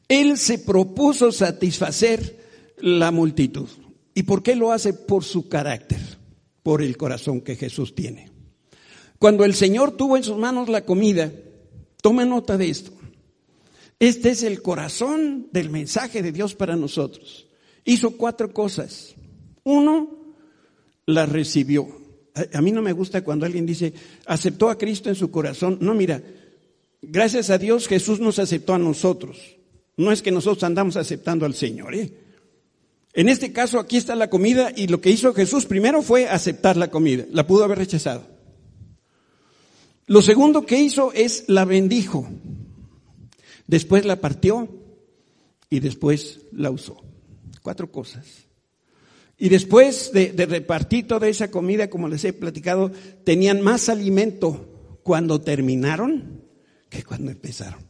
Él 0.06 0.36
se 0.36 0.58
propuso 0.58 1.32
satisfacer 1.32 2.74
la 2.78 3.10
multitud. 3.10 3.68
¿Y 4.14 4.24
por 4.24 4.42
qué 4.42 4.54
lo 4.54 4.70
hace? 4.70 4.92
Por 4.92 5.24
su 5.24 5.48
carácter, 5.48 5.98
por 6.62 6.82
el 6.82 6.96
corazón 6.96 7.40
que 7.40 7.56
Jesús 7.56 7.94
tiene. 7.94 8.30
Cuando 9.18 9.44
el 9.44 9.54
Señor 9.54 9.96
tuvo 9.96 10.18
en 10.18 10.24
sus 10.24 10.36
manos 10.36 10.68
la 10.68 10.84
comida, 10.84 11.32
toma 12.02 12.26
nota 12.26 12.58
de 12.58 12.68
esto. 12.68 12.92
Este 13.98 14.30
es 14.30 14.42
el 14.42 14.60
corazón 14.60 15.48
del 15.52 15.70
mensaje 15.70 16.22
de 16.22 16.32
Dios 16.32 16.54
para 16.54 16.76
nosotros 16.76 17.44
hizo 17.84 18.16
cuatro 18.16 18.52
cosas. 18.52 19.14
Uno, 19.62 20.23
la 21.06 21.26
recibió. 21.26 21.88
A, 22.52 22.60
mí 22.60 22.72
no 22.72 22.82
me 22.82 22.92
gusta 22.92 23.22
cuando 23.22 23.46
alguien 23.46 23.66
dice, 23.66 23.92
aceptó 24.26 24.68
a 24.68 24.78
Cristo 24.78 25.08
en 25.08 25.14
su 25.14 25.30
corazón. 25.30 25.78
No, 25.80 25.94
mira, 25.94 26.22
gracias 27.00 27.50
a 27.50 27.58
Dios 27.58 27.86
Jesús 27.86 28.20
nos 28.20 28.38
aceptó 28.38 28.74
a 28.74 28.78
nosotros. 28.78 29.56
No 29.96 30.10
es 30.10 30.22
que 30.22 30.32
nosotros 30.32 30.64
andamos 30.64 30.96
aceptando 30.96 31.46
al 31.46 31.54
Señor. 31.54 31.94
¿eh? 31.94 32.12
En 33.12 33.28
este 33.28 33.52
caso, 33.52 33.78
aquí 33.78 33.96
está 33.96 34.16
la 34.16 34.30
comida 34.30 34.72
y 34.74 34.88
lo 34.88 35.00
que 35.00 35.10
hizo 35.10 35.32
Jesús 35.32 35.66
primero 35.66 36.02
fue 36.02 36.28
aceptar 36.28 36.76
la 36.76 36.90
comida. 36.90 37.24
La 37.30 37.46
pudo 37.46 37.62
haber 37.62 37.78
rechazado. 37.78 38.26
Lo 40.06 40.20
segundo 40.20 40.66
que 40.66 40.80
hizo 40.80 41.12
es 41.12 41.44
la 41.46 41.64
bendijo. 41.64 42.28
Después 43.66 44.04
la 44.04 44.20
partió 44.20 44.68
y 45.70 45.80
después 45.80 46.40
la 46.52 46.70
usó. 46.70 47.02
Cuatro 47.62 47.90
cosas. 47.90 48.44
Y 49.36 49.48
después 49.48 50.12
de, 50.12 50.32
repartir 50.46 51.06
toda 51.06 51.28
esa 51.28 51.50
comida, 51.50 51.90
como 51.90 52.08
les 52.08 52.24
he 52.24 52.32
platicado, 52.32 52.92
tenían 53.24 53.60
más 53.60 53.88
alimento 53.88 54.98
cuando 55.02 55.40
terminaron 55.40 56.44
que 56.88 57.02
cuando 57.02 57.30
empezaron. 57.30 57.80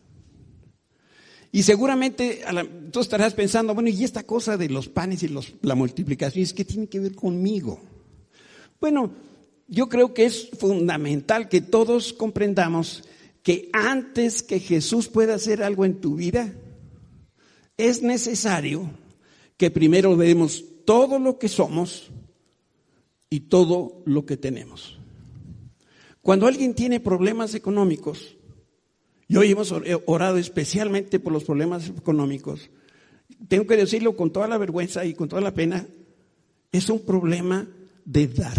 Y 1.52 1.62
seguramente 1.62 2.42
tú 2.90 3.00
estarás 3.00 3.34
pensando, 3.34 3.74
bueno, 3.74 3.88
¿y 3.88 4.02
esta 4.02 4.24
cosa 4.24 4.56
de 4.56 4.68
los 4.68 4.88
panes 4.88 5.22
y 5.22 5.30
la 5.62 5.74
multiplicación? 5.74 6.46
¿Qué 6.56 6.64
tiene 6.64 6.88
que 6.88 6.98
ver 6.98 7.14
conmigo? 7.14 7.80
Bueno, 8.80 9.12
yo 9.68 9.88
creo 9.88 10.12
que 10.14 10.24
es 10.24 10.50
fundamental 10.58 11.48
que 11.48 11.60
todos 11.60 12.12
comprendamos 12.12 13.04
que 13.42 13.68
antes 13.72 14.42
que 14.42 14.58
Jesús 14.58 15.08
pueda 15.08 15.34
hacer 15.34 15.62
algo 15.62 15.84
en 15.84 16.00
tu 16.00 16.16
vida, 16.16 16.54
es 17.76 18.02
necesario 18.02 18.90
que 19.56 19.70
primero 19.70 20.16
vemos 20.16 20.64
todo 20.84 21.18
lo 21.18 21.38
que 21.38 21.48
somos 21.48 22.10
y 23.30 23.40
todo 23.40 24.02
lo 24.04 24.24
que 24.26 24.36
tenemos. 24.36 24.98
Cuando 26.22 26.46
alguien 26.46 26.74
tiene 26.74 27.00
problemas 27.00 27.54
económicos, 27.54 28.36
y 29.28 29.36
hoy 29.36 29.50
hemos 29.50 29.74
orado 30.06 30.38
especialmente 30.38 31.18
por 31.18 31.32
los 31.32 31.44
problemas 31.44 31.88
económicos, 31.88 32.70
tengo 33.48 33.66
que 33.66 33.76
decirlo 33.76 34.16
con 34.16 34.32
toda 34.32 34.48
la 34.48 34.58
vergüenza 34.58 35.04
y 35.04 35.14
con 35.14 35.28
toda 35.28 35.42
la 35.42 35.54
pena, 35.54 35.86
es 36.72 36.88
un 36.88 37.00
problema 37.00 37.68
de 38.04 38.26
dar. 38.28 38.56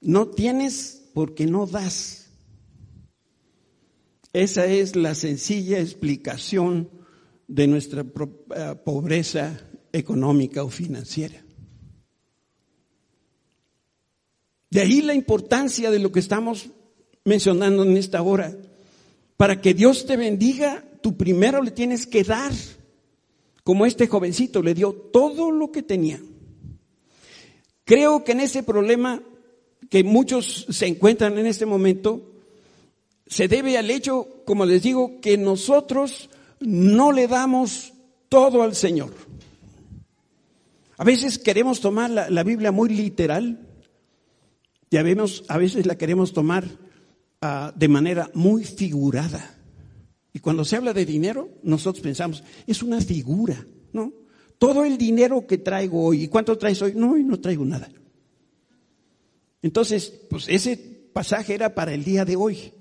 No 0.00 0.28
tienes 0.28 1.10
porque 1.14 1.46
no 1.46 1.66
das. 1.66 2.30
Esa 4.32 4.66
es 4.66 4.96
la 4.96 5.14
sencilla 5.14 5.78
explicación 5.78 6.88
de 7.52 7.66
nuestra 7.66 8.00
eh, 8.00 8.74
pobreza 8.82 9.60
económica 9.92 10.64
o 10.64 10.70
financiera. 10.70 11.44
De 14.70 14.80
ahí 14.80 15.02
la 15.02 15.12
importancia 15.12 15.90
de 15.90 15.98
lo 15.98 16.10
que 16.10 16.20
estamos 16.20 16.70
mencionando 17.24 17.82
en 17.82 17.98
esta 17.98 18.22
hora. 18.22 18.56
Para 19.36 19.60
que 19.60 19.74
Dios 19.74 20.06
te 20.06 20.16
bendiga, 20.16 20.82
tú 21.02 21.18
primero 21.18 21.62
le 21.62 21.72
tienes 21.72 22.06
que 22.06 22.24
dar, 22.24 22.52
como 23.62 23.84
este 23.84 24.06
jovencito 24.06 24.62
le 24.62 24.72
dio 24.72 24.94
todo 24.94 25.50
lo 25.50 25.70
que 25.70 25.82
tenía. 25.82 26.22
Creo 27.84 28.24
que 28.24 28.32
en 28.32 28.40
ese 28.40 28.62
problema 28.62 29.22
que 29.90 30.04
muchos 30.04 30.66
se 30.70 30.86
encuentran 30.86 31.36
en 31.36 31.44
este 31.44 31.66
momento, 31.66 32.32
se 33.26 33.46
debe 33.46 33.76
al 33.76 33.90
hecho, 33.90 34.26
como 34.46 34.64
les 34.64 34.82
digo, 34.82 35.20
que 35.20 35.36
nosotros 35.36 36.30
no 36.62 37.12
le 37.12 37.28
damos 37.28 37.92
todo 38.28 38.62
al 38.62 38.74
Señor. 38.74 39.12
A 40.96 41.04
veces 41.04 41.38
queremos 41.38 41.80
tomar 41.80 42.10
la, 42.10 42.42
Biblia 42.44 42.70
muy 42.70 42.88
literal 42.88 43.66
y 44.88 44.96
a 44.96 45.02
veces, 45.02 45.86
la 45.86 45.96
queremos 45.96 46.32
tomar 46.32 46.64
ah, 47.40 47.72
de 47.74 47.88
manera 47.88 48.30
muy 48.34 48.64
figurada. 48.64 49.58
Y 50.32 50.38
cuando 50.38 50.64
se 50.64 50.76
habla 50.76 50.92
de 50.92 51.04
dinero, 51.04 51.48
nosotros 51.62 52.02
pensamos, 52.02 52.44
es 52.66 52.82
una 52.82 53.00
figura, 53.00 53.66
¿no? 53.92 54.12
Todo 54.58 54.84
el 54.84 54.96
dinero 54.96 55.46
que 55.46 55.58
traigo 55.58 56.04
hoy, 56.04 56.24
¿y 56.24 56.28
cuánto 56.28 56.56
traes 56.56 56.80
hoy? 56.82 56.92
No, 56.94 57.12
hoy 57.12 57.24
no 57.24 57.40
traigo 57.40 57.64
nada. 57.64 57.90
Entonces, 59.60 60.12
pues 60.30 60.48
ese 60.48 60.76
pasaje 61.12 61.54
era 61.54 61.74
para 61.74 61.94
el 61.94 62.04
día 62.04 62.24
de 62.24 62.36
hoy. 62.36 62.72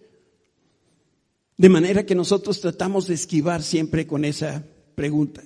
De 1.57 1.69
manera 1.69 2.05
que 2.05 2.15
nosotros 2.15 2.59
tratamos 2.59 3.07
de 3.07 3.13
esquivar 3.13 3.61
siempre 3.61 4.07
con 4.07 4.25
esa 4.25 4.65
pregunta. 4.95 5.43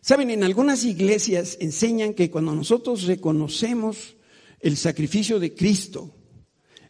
Saben, 0.00 0.30
en 0.30 0.44
algunas 0.44 0.84
iglesias 0.84 1.56
enseñan 1.60 2.14
que 2.14 2.30
cuando 2.30 2.54
nosotros 2.54 3.04
reconocemos 3.04 4.16
el 4.60 4.76
sacrificio 4.76 5.40
de 5.40 5.54
Cristo, 5.54 6.14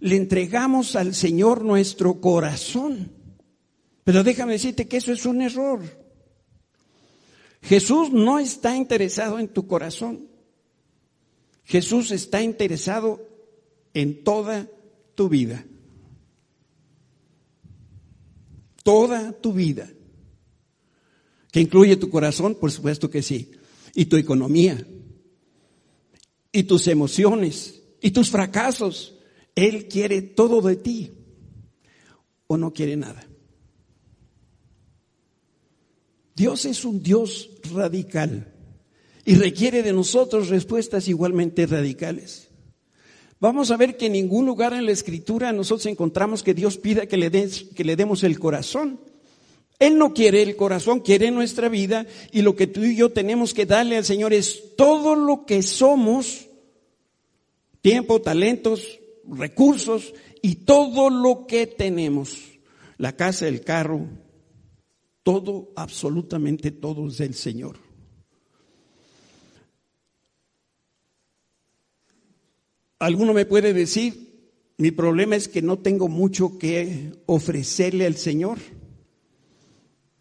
le 0.01 0.17
entregamos 0.17 0.97
al 0.97 1.15
Señor 1.15 1.65
nuestro 1.65 2.21
corazón. 2.21 3.13
Pero 4.05 4.23
déjame 4.23 4.53
decirte 4.53 4.87
que 4.87 4.99
eso 4.99 5.13
es 5.13 5.25
un 5.25 5.43
error. 5.43 5.81
Jesús 7.63 8.13
no 8.13 8.39
está 8.39 8.77
interesado 8.77 9.39
en 9.39 9.49
tu 9.49 9.67
corazón. 9.67 10.29
Jesús 11.65 12.13
está 12.13 12.43
interesado 12.43 13.27
en 13.95 14.23
toda 14.23 14.69
tu 15.15 15.29
vida. 15.29 15.65
Toda 18.87 19.33
tu 19.33 19.53
vida. 19.53 19.91
¿Que 21.51 21.61
incluye 21.61 21.97
tu 21.97 22.09
corazón? 22.09 22.55
Por 22.55 22.71
supuesto 22.71 23.11
que 23.11 23.21
sí. 23.21 23.51
Y 23.97 24.05
tu 24.05 24.17
economía. 24.17 24.87
Y 26.53 26.63
tus 26.63 26.87
emociones. 26.87 27.83
Y 28.01 28.13
tus 28.13 28.31
fracasos. 28.31 29.17
Él 29.57 29.89
quiere 29.89 30.23
todo 30.23 30.63
de 30.63 30.77
ti. 30.77 31.11
o 32.47 32.57
no 32.57 32.73
quiere 32.73 32.97
nada. 32.97 33.27
Dios 36.37 36.65
es 36.65 36.85
un 36.85 37.03
Dios 37.03 37.51
radical 37.75 38.55
y 39.25 39.35
requiere 39.35 39.83
de 39.83 39.93
nosotros 39.93 40.49
respuestas 40.49 41.09
igualmente 41.09 41.67
radicales. 41.67 42.46
Vamos 43.39 43.71
a 43.71 43.77
ver 43.77 43.97
que 43.97 44.07
en 44.07 44.13
ningún 44.13 44.47
lugar 44.47 44.73
en 44.73 44.87
la 44.87 44.93
escritura 44.93 45.53
nosotros 45.53 45.87
encontramos 45.87 46.43
que 46.43 46.55
Dios 46.55 46.79
pida 46.79 47.07
que 47.07 47.17
le, 47.17 47.31
que 47.31 47.85
le 47.85 47.97
demos 47.97 48.25
el 48.25 48.39
corazón. 48.39 48.99
Él 49.79 49.99
no 49.99 50.15
quiere 50.15 50.43
el 50.43 50.57
corazón, 50.57 51.01
quiere 51.01 51.31
nuestra 51.31 51.69
vida 51.69 52.07
y 52.33 52.41
lo 52.41 52.57
que 52.57 52.67
tú 52.67 52.83
y 52.83 52.97
yo 52.97 53.13
tenemos 53.13 53.53
que 53.53 53.67
darle 53.67 53.99
al 53.99 54.07
Señor 54.07 54.33
es 54.33 54.75
todo 54.75 55.15
lo 55.15 55.45
que 55.45 55.63
somos, 55.63 56.49
tiempo, 57.83 58.23
talentos, 58.23 58.99
recursos 59.29 60.15
y 60.41 60.57
todo 60.57 61.11
lo 61.11 61.47
que 61.47 61.67
tenemos, 61.67 62.39
la 62.97 63.17
casa, 63.17 63.49
el 63.49 63.61
carro, 63.61 64.07
todo, 65.23 65.73
absolutamente 65.77 66.71
todo 66.71 67.09
es 67.09 67.19
del 67.19 67.35
Señor. 67.35 67.86
Alguno 72.99 73.35
me 73.35 73.45
puede 73.45 73.73
decir, 73.73 74.51
mi 74.79 74.91
problema 74.91 75.37
es 75.37 75.49
que 75.49 75.63
no 75.63 75.79
tengo 75.79 76.09
mucho 76.09 76.59
que 76.59 77.13
ofrecerle 77.27 78.07
al 78.07 78.17
Señor. 78.17 78.59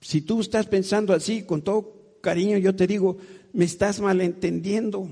Si 0.01 0.21
tú 0.21 0.41
estás 0.41 0.67
pensando 0.67 1.13
así, 1.13 1.43
con 1.43 1.63
todo 1.63 2.19
cariño, 2.21 2.57
yo 2.57 2.75
te 2.75 2.87
digo, 2.87 3.17
me 3.53 3.65
estás 3.65 3.99
malentendiendo. 4.01 5.09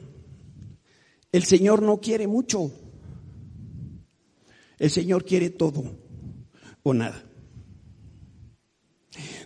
El 1.32 1.44
Señor 1.44 1.82
no 1.82 2.00
quiere 2.00 2.28
mucho. 2.28 2.72
El 4.78 4.90
Señor 4.90 5.26
quiere 5.26 5.50
todo 5.50 5.98
o 6.84 6.94
nada. 6.94 7.24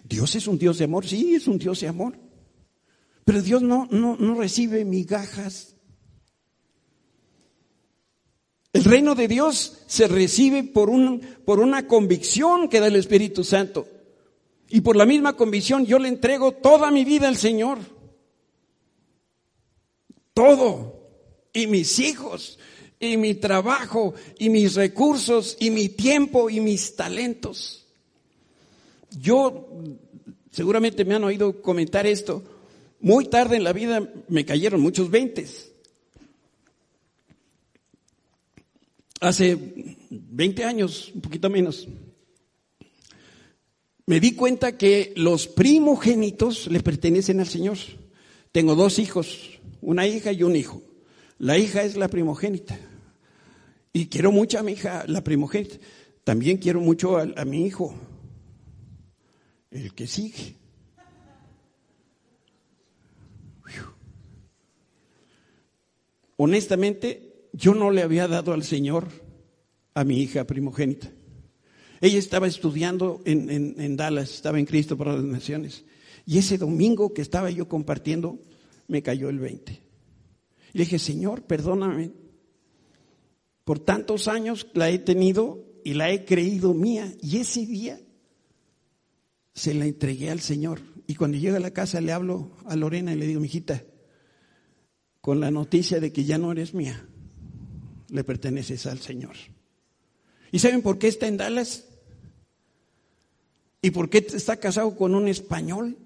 Dios 0.03 0.36
es 0.36 0.47
un 0.47 0.58
Dios 0.58 0.77
de 0.77 0.86
amor, 0.86 1.06
sí, 1.06 1.36
es 1.36 1.47
un 1.47 1.58
Dios 1.58 1.82
de 1.82 1.88
amor. 1.88 2.17
Pero 3.25 3.41
Dios 3.41 3.62
no, 3.62 3.88
no, 3.91 4.15
no 4.17 4.36
recibe 4.36 4.86
migajas. 4.86 5.75
El 8.73 8.77
reino 8.88 9.15
de 9.15 9.28
Dios 9.28 9.80
se 9.88 10.08
recibe 10.08 10.63
por, 10.63 10.89
un, 10.89 11.21
por 11.45 11.60
una 11.60 11.88
convicción 11.88 12.69
que 12.69 12.80
da 12.80 12.88
el 12.88 12.95
Espíritu 12.95 13.43
Santo. 13.43 13.88
Y 14.69 14.82
por 14.82 14.95
la 14.95 15.06
misma 15.06 15.34
convicción 15.36 15.86
yo 15.86 16.00
le 16.00 16.10
entrego 16.10 16.54
toda 16.54 16.91
mi 16.91 17.06
vida 17.06 17.28
al 17.28 17.38
Señor. 17.38 17.80
Todo. 20.34 20.95
Y 21.54 21.67
mis 21.67 22.00
hijos, 22.00 22.60
y 23.00 23.17
mi 23.17 23.36
trabajo, 23.36 24.13
y 24.38 24.50
mis 24.50 24.76
recursos, 24.76 25.58
y 25.60 25.69
mi 25.71 25.89
tiempo, 25.89 26.50
y 26.50 26.60
mis 26.60 26.95
talentos. 26.95 27.86
Yo, 29.19 29.67
seguramente 30.52 31.06
me 31.06 31.15
han 31.15 31.23
oído 31.23 31.62
comentar 31.62 32.06
esto, 32.06 32.43
muy 33.00 33.26
tarde 33.26 33.56
en 33.56 33.63
la 33.63 33.73
vida 33.73 34.08
me 34.28 34.45
cayeron 34.45 34.82
muchos 34.82 35.10
veintes. 35.10 35.66
Hace 39.19 39.58
20 40.10 40.63
años, 40.63 41.12
un 41.13 41.21
poquito 41.21 41.49
menos, 41.49 41.88
me 44.06 44.19
di 44.19 44.34
cuenta 44.36 44.77
que 44.77 45.13
los 45.15 45.47
primogénitos 45.47 46.67
le 46.67 46.82
pertenecen 46.82 47.39
al 47.39 47.47
Señor. 47.47 47.77
Tengo 48.51 48.75
dos 48.75 48.99
hijos, 48.99 49.60
una 49.82 50.08
hija 50.08 50.32
y 50.32 50.43
un 50.43 50.56
hijo. 50.56 50.82
La 51.39 51.58
hija 51.58 51.84
es 51.84 51.97
la 51.97 52.08
primogénita. 52.08 52.80
Y 53.91 54.08
quiero 54.08 54.32
mucho 54.32 54.60
a 54.60 54.63
mi 54.63 54.73
hija, 54.73 55.03
la 55.08 55.23
primogénita. 55.23 55.77
También 56.23 56.58
quiero 56.58 56.80
mucho 56.80 57.17
a, 57.17 57.23
a 57.36 57.45
mi 57.45 57.65
hijo, 57.65 57.95
el 59.71 59.93
que 59.93 60.08
sigue. 60.08 60.56
Honestamente, 66.38 67.27
yo 67.58 67.74
no 67.74 67.89
le 67.89 68.04
había 68.04 68.28
dado 68.28 68.54
al 68.54 68.63
Señor 68.63 69.08
a 69.96 70.04
mi 70.04 70.22
hija 70.22 70.46
primogénita. 70.46 71.12
Ella 72.00 72.20
estaba 72.20 72.46
estudiando 72.46 73.22
en, 73.26 73.98
Dallas, 73.98 74.32
estaba 74.32 74.60
en 74.60 74.65
Cristo 74.65 74.96
para 74.96 75.13
las 75.13 75.24
Naciones. 75.24 75.84
Y 76.28 76.38
ese 76.38 76.60
domingo 76.60 77.15
que 77.15 77.24
estaba 77.24 77.50
yo 77.50 77.67
compartiendo, 77.67 78.39
me 78.88 79.02
cayó 79.02 79.30
el 79.30 79.39
20. 79.39 79.72
Y 79.72 80.78
le 80.78 80.84
dije, 80.84 81.00
Señor, 81.00 81.41
perdóname. 81.43 82.12
Por 83.63 83.80
tantos 83.80 84.28
años 84.28 84.67
la 84.76 84.91
he 84.91 85.00
tenido 85.00 85.65
y 85.84 85.96
la 85.96 86.12
he 86.12 86.26
creído 86.26 86.76
mía. 86.76 87.12
Y 87.24 87.38
ese 87.38 87.65
día 87.65 88.00
se 89.56 89.74
la 89.74 89.88
entregué 89.88 90.30
al 90.30 90.41
Señor. 90.41 90.82
Y 91.08 91.15
cuando 91.15 91.39
llega 91.39 91.58
a 91.58 91.62
la 91.62 91.72
casa 91.72 92.02
le 92.02 92.12
hablo 92.12 92.52
a 92.65 92.76
Lorena 92.76 93.13
y 93.13 93.15
le 93.15 93.26
digo, 93.26 93.41
mijita, 93.41 93.84
con 95.22 95.39
la 95.39 95.50
noticia 95.50 96.00
de 96.00 96.13
que 96.13 96.24
ya 96.24 96.38
no 96.38 96.52
eres 96.52 96.76
mía, 96.76 97.10
le 98.10 98.24
perteneces 98.24 98.86
al 98.86 99.00
Señor. 99.00 99.36
¿Y 100.52 100.60
saben 100.60 100.82
por 100.82 100.98
qué 100.98 101.08
está 101.08 101.28
en 101.28 101.38
Dallas? 101.38 101.86
¿Y 103.82 103.91
por 103.91 104.10
qué 104.10 104.26
está 104.34 104.58
casado 104.58 104.96
con 104.96 105.15
un 105.15 105.28
español 105.28 105.98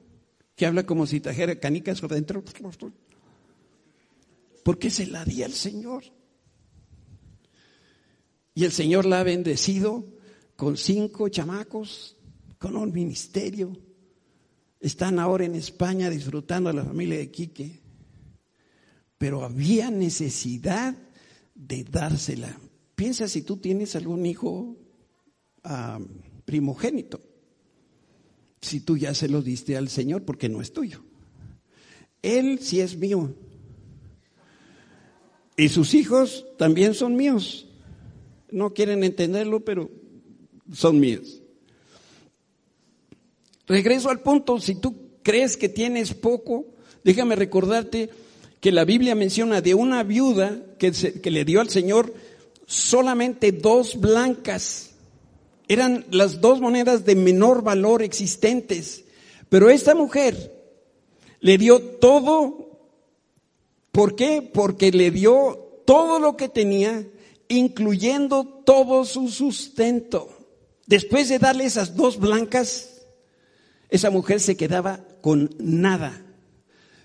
que 0.56 0.66
habla 0.66 0.86
como 0.86 1.06
si 1.08 1.20
trajera 1.20 1.60
canicas 1.60 2.02
por 2.02 2.14
dentro? 2.14 2.44
Porque 4.64 4.90
se 4.90 5.08
la 5.08 5.26
di 5.26 5.44
al 5.44 5.54
Señor. 5.54 6.04
Y 8.54 8.66
el 8.66 8.72
Señor 8.72 9.06
la 9.06 9.22
ha 9.22 9.24
bendecido 9.24 10.06
con 10.56 10.78
cinco 10.78 11.30
chamacos, 11.30 12.18
con 12.58 12.76
un 12.76 12.92
ministerio. 12.92 13.76
Están 14.80 15.20
ahora 15.20 15.46
en 15.46 15.56
España 15.56 16.10
disfrutando 16.10 16.70
a 16.70 16.74
la 16.74 16.84
familia 16.84 17.18
de 17.18 17.32
Quique. 17.32 17.80
Pero 19.18 19.44
había 19.44 19.90
necesidad 19.90 20.96
de 21.68 21.84
dársela. 21.84 22.58
Piensa 22.96 23.28
si 23.28 23.44
tú 23.44 23.58
tienes 23.58 23.96
algún 23.96 24.26
hijo 24.26 24.76
ah, 25.64 26.00
primogénito, 26.46 27.22
si 28.62 28.82
tú 28.82 28.98
ya 28.98 29.14
se 29.14 29.30
lo 29.30 29.42
diste 29.42 29.78
al 29.78 29.90
Señor 29.90 30.24
porque 30.24 30.50
no 30.50 30.62
es 30.62 30.74
tuyo. 30.74 31.04
Él 32.22 32.60
sí 32.60 32.82
es 32.82 32.98
mío. 32.98 33.34
Y 35.58 35.70
sus 35.70 35.94
hijos 35.94 36.46
también 36.58 36.94
son 36.94 37.16
míos. 37.16 37.68
No 38.52 38.74
quieren 38.74 39.04
entenderlo, 39.04 39.64
pero 39.64 39.90
son 40.74 41.00
míos. 41.00 41.42
Regreso 43.68 44.10
al 44.10 44.22
punto, 44.22 44.60
si 44.60 44.76
tú 44.76 44.96
crees 45.24 45.58
que 45.58 45.70
tienes 45.70 46.14
poco, 46.14 46.66
déjame 47.04 47.36
recordarte 47.36 48.10
que 48.62 48.72
la 48.72 48.86
Biblia 48.86 49.16
menciona 49.16 49.60
de 49.60 49.74
una 49.74 50.04
viuda 50.04 50.62
que, 50.78 50.92
que 50.92 51.32
le 51.32 51.44
dio 51.44 51.60
al 51.60 51.70
Señor 51.70 52.14
solamente 52.68 53.52
dos 53.52 54.00
blancas. 54.00 54.92
Eran 55.68 56.06
las 56.12 56.42
dos 56.42 56.62
monedas 56.62 57.04
de 57.04 57.16
menor 57.16 57.64
valor 57.64 58.04
existentes. 58.04 59.04
Pero 59.50 59.70
esta 59.70 59.96
mujer 59.96 60.54
le 61.40 61.58
dio 61.58 61.82
todo. 61.82 62.80
¿Por 63.92 64.16
qué? 64.16 64.42
Porque 64.42 64.92
le 64.92 65.10
dio 65.10 65.82
todo 65.86 66.20
lo 66.20 66.38
que 66.38 66.48
tenía, 66.48 67.06
incluyendo 67.48 68.46
todo 68.64 69.06
su 69.06 69.30
sustento. 69.30 70.30
Después 70.86 71.30
de 71.30 71.40
darle 71.40 71.66
esas 71.66 71.96
dos 71.96 72.20
blancas, 72.20 73.02
esa 73.90 74.12
mujer 74.12 74.40
se 74.40 74.56
quedaba 74.56 75.04
con 75.22 75.56
nada. 75.58 76.26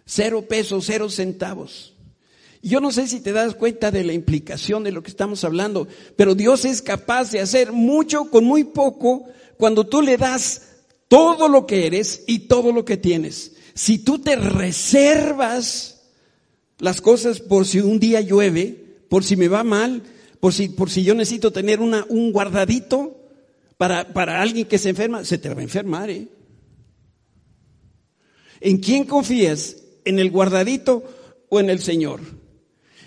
Cero 0.07 0.47
pesos, 0.49 0.85
cero 0.87 1.11
centavos. 1.11 1.92
Yo 2.62 2.81
no 2.81 2.90
sé 2.90 3.07
si 3.07 3.21
te 3.21 3.33
das 3.33 3.55
cuenta 3.55 3.90
de 3.90 4.05
la 4.05 4.12
implicación 4.12 4.85
de 4.85 4.92
lo 4.92 5.03
que 5.03 5.11
estamos 5.11 5.45
hablando, 5.45 5.87
pero 6.16 6.35
Dios 6.35 6.64
es 6.64 6.81
capaz 6.83 7.31
de 7.31 7.40
hacer 7.40 7.73
mucho 7.73 8.31
con 8.31 8.45
muy 8.45 8.64
poco 8.64 9.27
cuando 9.59 9.87
tú 9.87 10.03
le 10.03 10.16
das 10.16 10.62
todo 11.09 11.49
lo 11.49 11.66
que 11.66 11.87
eres 11.87 12.25
y 12.27 12.40
todo 12.40 12.73
lo 12.73 12.85
que 12.85 12.97
tienes. 12.97 13.53
Si 13.75 13.99
tú 13.99 14.19
te 14.19 14.37
reservas 14.37 16.03
las 16.79 17.01
cosas 17.01 17.40
por 17.40 17.66
si 17.66 17.81
un 17.81 17.99
día 18.01 18.21
llueve, 18.21 19.05
por 19.09 19.23
si 19.23 19.37
me 19.37 19.49
va 19.49 19.64
mal, 19.64 20.03
por 20.40 20.53
si, 20.53 20.69
por 20.69 20.90
si 20.90 21.05
yo 21.05 21.14
necesito 21.14 21.53
tener 21.53 21.81
una, 21.81 22.05
un 22.09 22.33
guardadito 22.33 23.16
para, 23.77 24.12
para 24.12 24.40
alguien 24.40 24.66
que 24.66 24.79
se 24.79 24.88
enferma, 24.88 25.25
se 25.25 25.38
te 25.38 25.53
va 25.53 25.61
a 25.61 25.64
enfermar. 25.64 26.11
¿eh? 26.11 26.29
¿En 28.61 28.79
quién 28.79 29.05
confías? 29.05 29.77
¿En 30.07 30.19
el 30.19 30.31
guardadito 30.31 31.05
o 31.51 31.61
en 31.61 31.69
el 31.69 31.81
Señor? 31.81 32.21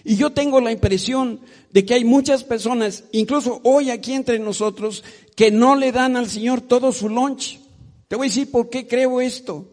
Y 0.04 0.16
yo 0.16 0.32
tengo 0.32 0.62
la 0.62 0.72
impresión 0.72 1.40
de 1.72 1.86
que 1.86 1.96
hay 1.96 2.04
muchas 2.04 2.44
personas, 2.44 3.06
incluso 3.12 3.62
hoy 3.64 3.90
aquí 3.90 4.14
entre 4.14 4.38
nosotros, 4.40 5.04
que 5.36 5.50
no 5.50 5.76
le 5.76 5.92
dan 5.92 6.16
al 6.16 6.30
Señor 6.30 6.62
todo 6.62 6.92
su 6.92 7.10
lunch. 7.10 7.60
Te 8.08 8.16
voy 8.16 8.28
a 8.28 8.30
decir 8.30 8.52
por 8.52 8.70
qué 8.70 8.88
creo 8.88 9.22
esto. 9.22 9.68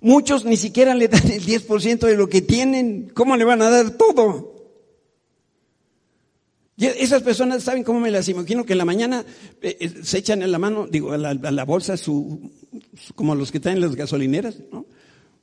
Muchos 0.00 0.44
ni 0.44 0.56
siquiera 0.56 0.94
le 0.94 1.08
dan 1.08 1.30
el 1.30 1.44
10% 1.44 2.00
de 2.00 2.16
lo 2.16 2.28
que 2.28 2.40
tienen. 2.42 3.10
¿Cómo 3.14 3.36
le 3.36 3.44
van 3.44 3.62
a 3.62 3.70
dar 3.70 3.90
todo? 3.92 4.54
Esas 6.76 7.22
personas 7.22 7.62
saben 7.62 7.84
cómo 7.84 8.00
me 8.00 8.10
las 8.10 8.28
imagino, 8.28 8.64
que 8.64 8.72
en 8.72 8.78
la 8.78 8.86
mañana 8.86 9.24
eh, 9.60 9.76
eh, 9.80 9.92
se 10.02 10.16
echan 10.16 10.40
en 10.40 10.50
la 10.50 10.58
mano, 10.58 10.86
digo, 10.86 11.12
a 11.12 11.18
la, 11.18 11.64
bolsa 11.64 11.98
su, 11.98 12.50
como 13.14 13.34
los 13.34 13.52
que 13.52 13.60
traen 13.60 13.82
las 13.82 13.94
gasolineras, 13.94 14.60
¿no? 14.72 14.86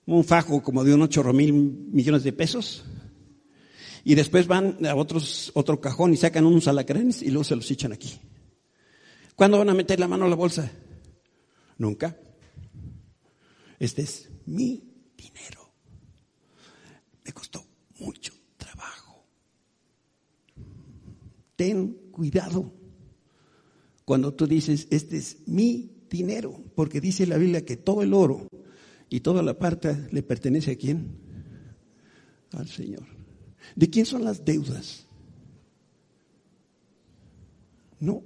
Un 0.07 0.23
fajo 0.23 0.63
como 0.63 0.83
de 0.83 0.95
unos 0.95 1.09
chorro 1.09 1.33
mil 1.33 1.53
millones 1.53 2.23
de 2.23 2.33
pesos. 2.33 2.83
Y 4.03 4.15
después 4.15 4.47
van 4.47 4.83
a 4.85 4.95
otros, 4.95 5.51
otro 5.53 5.79
cajón 5.79 6.13
y 6.13 6.17
sacan 6.17 6.45
unos 6.45 6.67
alacranes 6.67 7.21
y 7.21 7.29
luego 7.29 7.43
se 7.43 7.55
los 7.55 7.69
echan 7.69 7.91
aquí. 7.91 8.17
¿Cuándo 9.35 9.59
van 9.59 9.69
a 9.69 9.73
meter 9.75 9.99
la 9.99 10.07
mano 10.07 10.25
a 10.25 10.29
la 10.29 10.35
bolsa? 10.35 10.71
Nunca. 11.77 12.17
Este 13.79 14.01
es 14.01 14.29
mi 14.45 14.81
dinero. 15.15 15.71
Me 17.23 17.31
costó 17.33 17.63
mucho 17.99 18.33
trabajo. 18.55 19.25
Ten 21.55 22.09
cuidado 22.11 22.73
cuando 24.05 24.33
tú 24.33 24.47
dices, 24.47 24.87
este 24.89 25.17
es 25.17 25.45
mi 25.47 26.05
dinero, 26.09 26.63
porque 26.75 27.01
dice 27.01 27.27
la 27.27 27.37
Biblia 27.37 27.65
que 27.65 27.75
todo 27.75 28.03
el 28.03 28.13
oro 28.13 28.47
y 29.09 29.21
toda 29.21 29.41
la 29.41 29.57
parte 29.57 30.07
le 30.11 30.23
pertenece 30.23 30.71
a 30.71 30.75
quién? 30.75 31.17
Al 32.51 32.67
Señor. 32.67 33.05
¿De 33.75 33.89
quién 33.89 34.05
son 34.05 34.23
las 34.23 34.43
deudas? 34.43 35.07
No, 37.99 38.23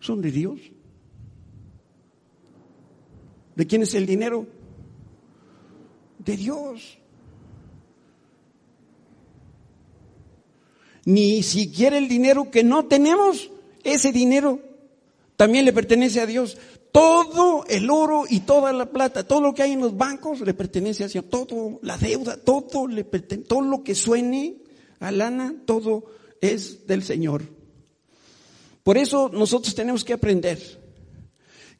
son 0.00 0.20
de 0.22 0.30
Dios. 0.30 0.60
¿De 3.56 3.66
quién 3.66 3.82
es 3.82 3.94
el 3.94 4.06
dinero? 4.06 4.46
De 6.18 6.36
Dios. 6.36 6.98
Ni 11.04 11.42
siquiera 11.42 11.98
el 11.98 12.08
dinero 12.08 12.50
que 12.50 12.64
no 12.64 12.86
tenemos, 12.86 13.50
ese 13.82 14.10
dinero 14.10 14.60
también 15.36 15.64
le 15.64 15.72
pertenece 15.72 16.20
a 16.20 16.26
Dios. 16.26 16.56
Todo 16.94 17.64
el 17.66 17.90
oro 17.90 18.22
y 18.30 18.38
toda 18.38 18.72
la 18.72 18.86
plata, 18.86 19.26
todo 19.26 19.40
lo 19.40 19.52
que 19.52 19.64
hay 19.64 19.72
en 19.72 19.80
los 19.80 19.96
bancos 19.96 20.40
le 20.42 20.54
pertenece 20.54 21.02
a 21.02 21.08
Dios. 21.08 21.24
Todo, 21.28 21.80
la 21.82 21.98
deuda, 21.98 22.36
todo 22.36 22.86
le 22.86 23.02
pertenece, 23.02 23.48
todo 23.48 23.62
lo 23.62 23.82
que 23.82 23.96
suene 23.96 24.58
a 25.00 25.10
lana, 25.10 25.56
todo 25.66 26.04
es 26.40 26.86
del 26.86 27.02
Señor. 27.02 27.42
Por 28.84 28.96
eso 28.96 29.28
nosotros 29.28 29.74
tenemos 29.74 30.04
que 30.04 30.12
aprender 30.12 30.60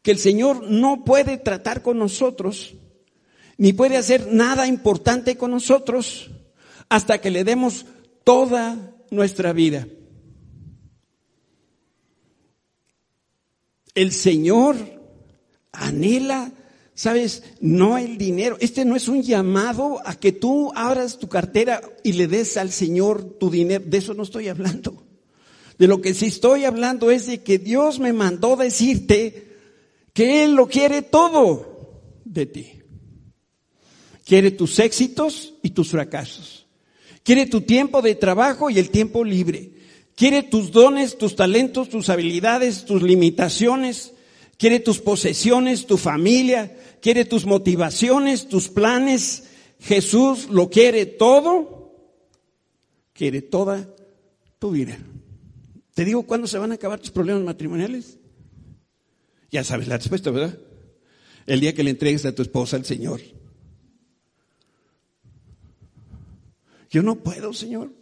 que 0.02 0.10
el 0.10 0.18
Señor 0.18 0.68
no 0.68 1.04
puede 1.04 1.36
tratar 1.36 1.80
con 1.82 1.96
nosotros, 1.96 2.74
ni 3.56 3.72
puede 3.72 3.96
hacer 3.96 4.32
nada 4.32 4.66
importante 4.66 5.36
con 5.36 5.52
nosotros 5.52 6.28
hasta 6.88 7.20
que 7.20 7.30
le 7.30 7.44
demos 7.44 7.86
toda 8.24 8.96
nuestra 9.12 9.52
vida. 9.52 9.86
El 13.94 14.10
Señor 14.10 14.93
anhela, 15.74 16.52
sabes, 16.94 17.42
no 17.60 17.98
el 17.98 18.18
dinero. 18.18 18.56
Este 18.60 18.84
no 18.84 18.96
es 18.96 19.08
un 19.08 19.22
llamado 19.22 20.00
a 20.04 20.14
que 20.14 20.32
tú 20.32 20.72
abras 20.74 21.18
tu 21.18 21.28
cartera 21.28 21.80
y 22.02 22.12
le 22.12 22.26
des 22.26 22.56
al 22.56 22.70
Señor 22.70 23.38
tu 23.38 23.50
dinero. 23.50 23.84
De 23.86 23.98
eso 23.98 24.14
no 24.14 24.22
estoy 24.22 24.48
hablando. 24.48 25.04
De 25.78 25.86
lo 25.86 26.00
que 26.00 26.14
sí 26.14 26.26
estoy 26.26 26.64
hablando 26.64 27.10
es 27.10 27.26
de 27.26 27.42
que 27.42 27.58
Dios 27.58 27.98
me 27.98 28.12
mandó 28.12 28.56
decirte 28.56 29.48
que 30.12 30.44
Él 30.44 30.54
lo 30.54 30.68
quiere 30.68 31.02
todo 31.02 32.02
de 32.24 32.46
ti. 32.46 32.80
Quiere 34.24 34.52
tus 34.52 34.78
éxitos 34.78 35.54
y 35.62 35.70
tus 35.70 35.90
fracasos. 35.90 36.66
Quiere 37.22 37.46
tu 37.46 37.62
tiempo 37.62 38.02
de 38.02 38.14
trabajo 38.14 38.70
y 38.70 38.78
el 38.78 38.90
tiempo 38.90 39.24
libre. 39.24 39.72
Quiere 40.14 40.42
tus 40.42 40.70
dones, 40.70 41.18
tus 41.18 41.36
talentos, 41.36 41.88
tus 41.88 42.08
habilidades, 42.08 42.84
tus 42.84 43.02
limitaciones. 43.02 44.13
Quiere 44.64 44.80
tus 44.80 44.98
posesiones, 44.98 45.84
tu 45.84 45.98
familia. 45.98 46.74
Quiere 47.02 47.26
tus 47.26 47.44
motivaciones, 47.44 48.48
tus 48.48 48.70
planes. 48.70 49.44
Jesús 49.78 50.48
lo 50.48 50.70
quiere 50.70 51.04
todo. 51.04 51.92
Quiere 53.12 53.42
toda 53.42 53.94
tu 54.58 54.70
vida. 54.70 54.96
Te 55.92 56.06
digo 56.06 56.22
cuándo 56.22 56.46
se 56.46 56.56
van 56.56 56.72
a 56.72 56.76
acabar 56.76 56.98
tus 56.98 57.10
problemas 57.10 57.42
matrimoniales. 57.42 58.16
Ya 59.50 59.64
sabes 59.64 59.86
la 59.86 59.98
respuesta, 59.98 60.30
¿verdad? 60.30 60.58
El 61.44 61.60
día 61.60 61.74
que 61.74 61.84
le 61.84 61.90
entregues 61.90 62.24
a 62.24 62.34
tu 62.34 62.40
esposa 62.40 62.78
al 62.78 62.86
Señor. 62.86 63.20
Yo 66.88 67.02
no 67.02 67.16
puedo, 67.16 67.52
Señor. 67.52 67.92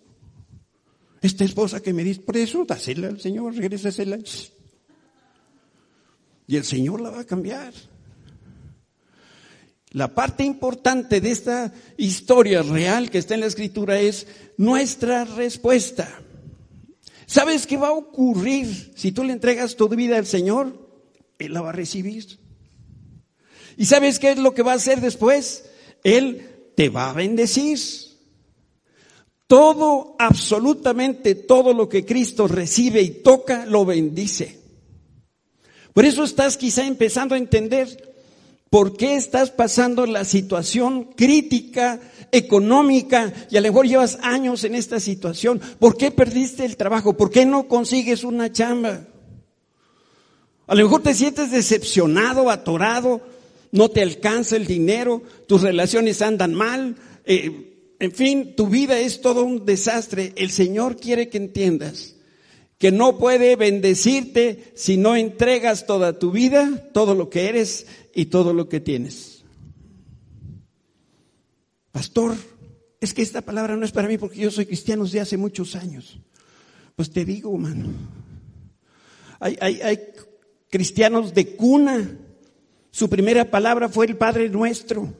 Esta 1.23 1.43
esposa 1.43 1.83
que 1.83 1.93
me 1.93 2.05
dice, 2.05 2.21
por 2.21 2.37
eso, 2.37 2.65
dásela 2.65 3.09
al 3.09 3.21
Señor, 3.21 3.53
regrésasela. 3.57 4.21
Y 6.47 6.57
el 6.57 6.65
Señor 6.65 7.01
la 7.01 7.11
va 7.11 7.21
a 7.21 7.27
cambiar. 7.27 7.73
La 9.91 10.15
parte 10.15 10.43
importante 10.43 11.21
de 11.21 11.31
esta 11.31 11.73
historia 11.99 12.63
real 12.63 13.11
que 13.11 13.19
está 13.19 13.35
en 13.35 13.41
la 13.41 13.47
escritura 13.47 14.01
es 14.01 14.27
nuestra 14.57 15.25
respuesta. 15.25 16.09
¿Sabes 17.27 17.67
qué 17.67 17.77
va 17.77 17.89
a 17.89 17.93
ocurrir 17.93 18.93
si 18.97 19.13
tú 19.13 19.23
le 19.23 19.35
entregas 19.35 19.77
tu 19.77 19.89
vida 19.89 20.17
al 20.17 20.27
Señor? 20.27 20.89
Él 21.39 21.53
la 21.53 21.61
va 21.61 21.71
a 21.71 21.73
recibir. 21.73 22.39
¿Y 23.77 23.85
sabes 23.85 24.19
qué 24.19 24.31
es 24.33 24.39
lo 24.39 24.55
que 24.55 24.63
va 24.63 24.73
a 24.73 24.77
hacer 24.77 25.01
después? 25.01 25.65
Él 26.05 26.71
te 26.75 26.89
va 26.89 27.11
a 27.11 27.15
bendecir. 27.15 27.79
Todo, 29.47 30.17
absolutamente 30.19 31.35
todo 31.35 31.75
lo 31.75 31.89
que 31.89 32.07
Cristo 32.07 32.49
recibe 32.49 33.03
y 33.03 33.11
toca, 33.23 33.67
lo 33.67 33.85
bendice. 33.85 34.62
Por 35.93 36.05
eso 36.05 36.25
estás 36.25 36.57
quizá 36.57 36.87
empezando 36.87 37.35
a 37.35 37.39
entender 37.39 38.15
por 38.71 38.97
qué 38.97 39.17
estás 39.17 39.51
pasando 39.51 40.07
la 40.07 40.25
situación 40.25 41.05
crítica 41.15 42.01
económica 42.31 43.33
y 43.51 43.59
a 43.59 43.61
lo 43.61 43.69
mejor 43.69 43.87
llevas 43.87 44.19
años 44.23 44.65
en 44.65 44.75
esta 44.75 44.99
situación. 44.99 45.61
¿Por 45.79 45.99
qué 45.99 46.11
perdiste 46.11 46.65
el 46.65 46.79
trabajo? 46.79 47.15
¿Por 47.15 47.31
qué 47.31 47.45
no 47.45 47.69
consigues 47.69 48.25
una 48.25 48.51
chamba? 48.51 49.07
A 50.67 50.75
lo 50.75 50.85
mejor 50.85 51.03
te 51.03 51.13
sientes 51.13 51.51
decepcionado, 51.51 52.49
atorado, 52.49 53.21
no 53.73 53.91
te 53.91 54.01
alcanza 54.01 54.57
el 54.57 54.67
dinero, 54.67 55.23
tus 55.47 55.61
relaciones 55.61 56.23
andan 56.23 56.55
mal, 56.55 56.97
eh, 57.27 57.69
en 57.99 58.13
fin, 58.13 58.57
tu 58.57 58.69
vida 58.69 58.99
es 58.99 59.21
todo 59.21 59.45
un 59.45 59.67
desastre. 59.67 60.33
El 60.37 60.51
Señor 60.51 60.97
quiere 60.97 61.29
que 61.29 61.37
entiendas 61.37 62.17
que 62.83 62.91
no 62.91 63.17
puede 63.17 63.55
bendecirte 63.55 64.73
si 64.75 64.97
no 64.97 65.15
entregas 65.15 65.87
toda 65.87 66.19
tu 66.19 66.33
vida, 66.33 66.91
todo 66.93 67.15
lo 67.15 67.31
que 67.31 67.49
eres 67.49 67.87
y 68.13 68.25
todo 68.25 68.53
lo 68.53 68.69
que 68.69 68.81
tienes. 68.81 69.45
Pastor, 71.93 72.35
es 73.01 73.15
que 73.15 73.23
esta 73.23 73.41
palabra 73.41 73.77
no 73.77 73.85
es 73.85 73.93
para 73.93 74.09
mí 74.09 74.19
porque 74.19 74.41
yo 74.41 74.51
soy 74.51 74.67
cristiano 74.67 75.05
desde 75.05 75.21
hace 75.21 75.37
muchos 75.37 75.77
años. 75.77 76.19
Pues 76.97 77.13
te 77.13 77.25
digo, 77.25 77.55
hermano, 77.55 77.91
hay, 79.39 79.57
hay 79.61 80.01
cristianos 80.69 81.35
de 81.35 81.55
cuna. 81.55 82.19
Su 82.91 83.09
primera 83.09 83.49
palabra 83.49 83.89
fue 83.91 84.07
el 84.07 84.17
Padre 84.17 84.49
nuestro. 84.49 85.15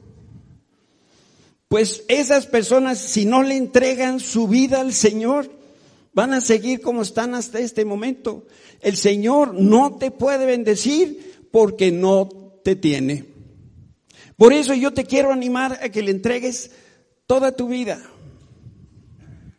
Pues 1.69 2.03
esas 2.09 2.47
personas, 2.47 2.99
si 2.99 3.25
no 3.25 3.45
le 3.45 3.57
entregan 3.57 4.19
su 4.19 4.49
vida 4.49 4.81
al 4.81 4.93
Señor, 4.93 5.62
van 6.13 6.33
a 6.33 6.41
seguir 6.41 6.81
como 6.81 7.03
están 7.03 7.35
hasta 7.35 7.59
este 7.59 7.85
momento. 7.85 8.47
El 8.81 8.97
Señor 8.97 9.55
no 9.55 9.97
te 9.97 10.11
puede 10.11 10.47
bendecir 10.47 11.49
porque 11.51 11.91
no 11.93 12.29
te 12.65 12.77
tiene. 12.77 13.27
Por 14.37 14.53
eso 14.53 14.75
yo 14.75 14.93
te 14.93 15.05
quiero 15.05 15.33
animar 15.33 15.79
a 15.83 15.89
que 15.89 16.03
le 16.03 16.11
entregues 16.11 16.71
toda 17.27 17.55
tu 17.55 17.69
vida. 17.69 18.03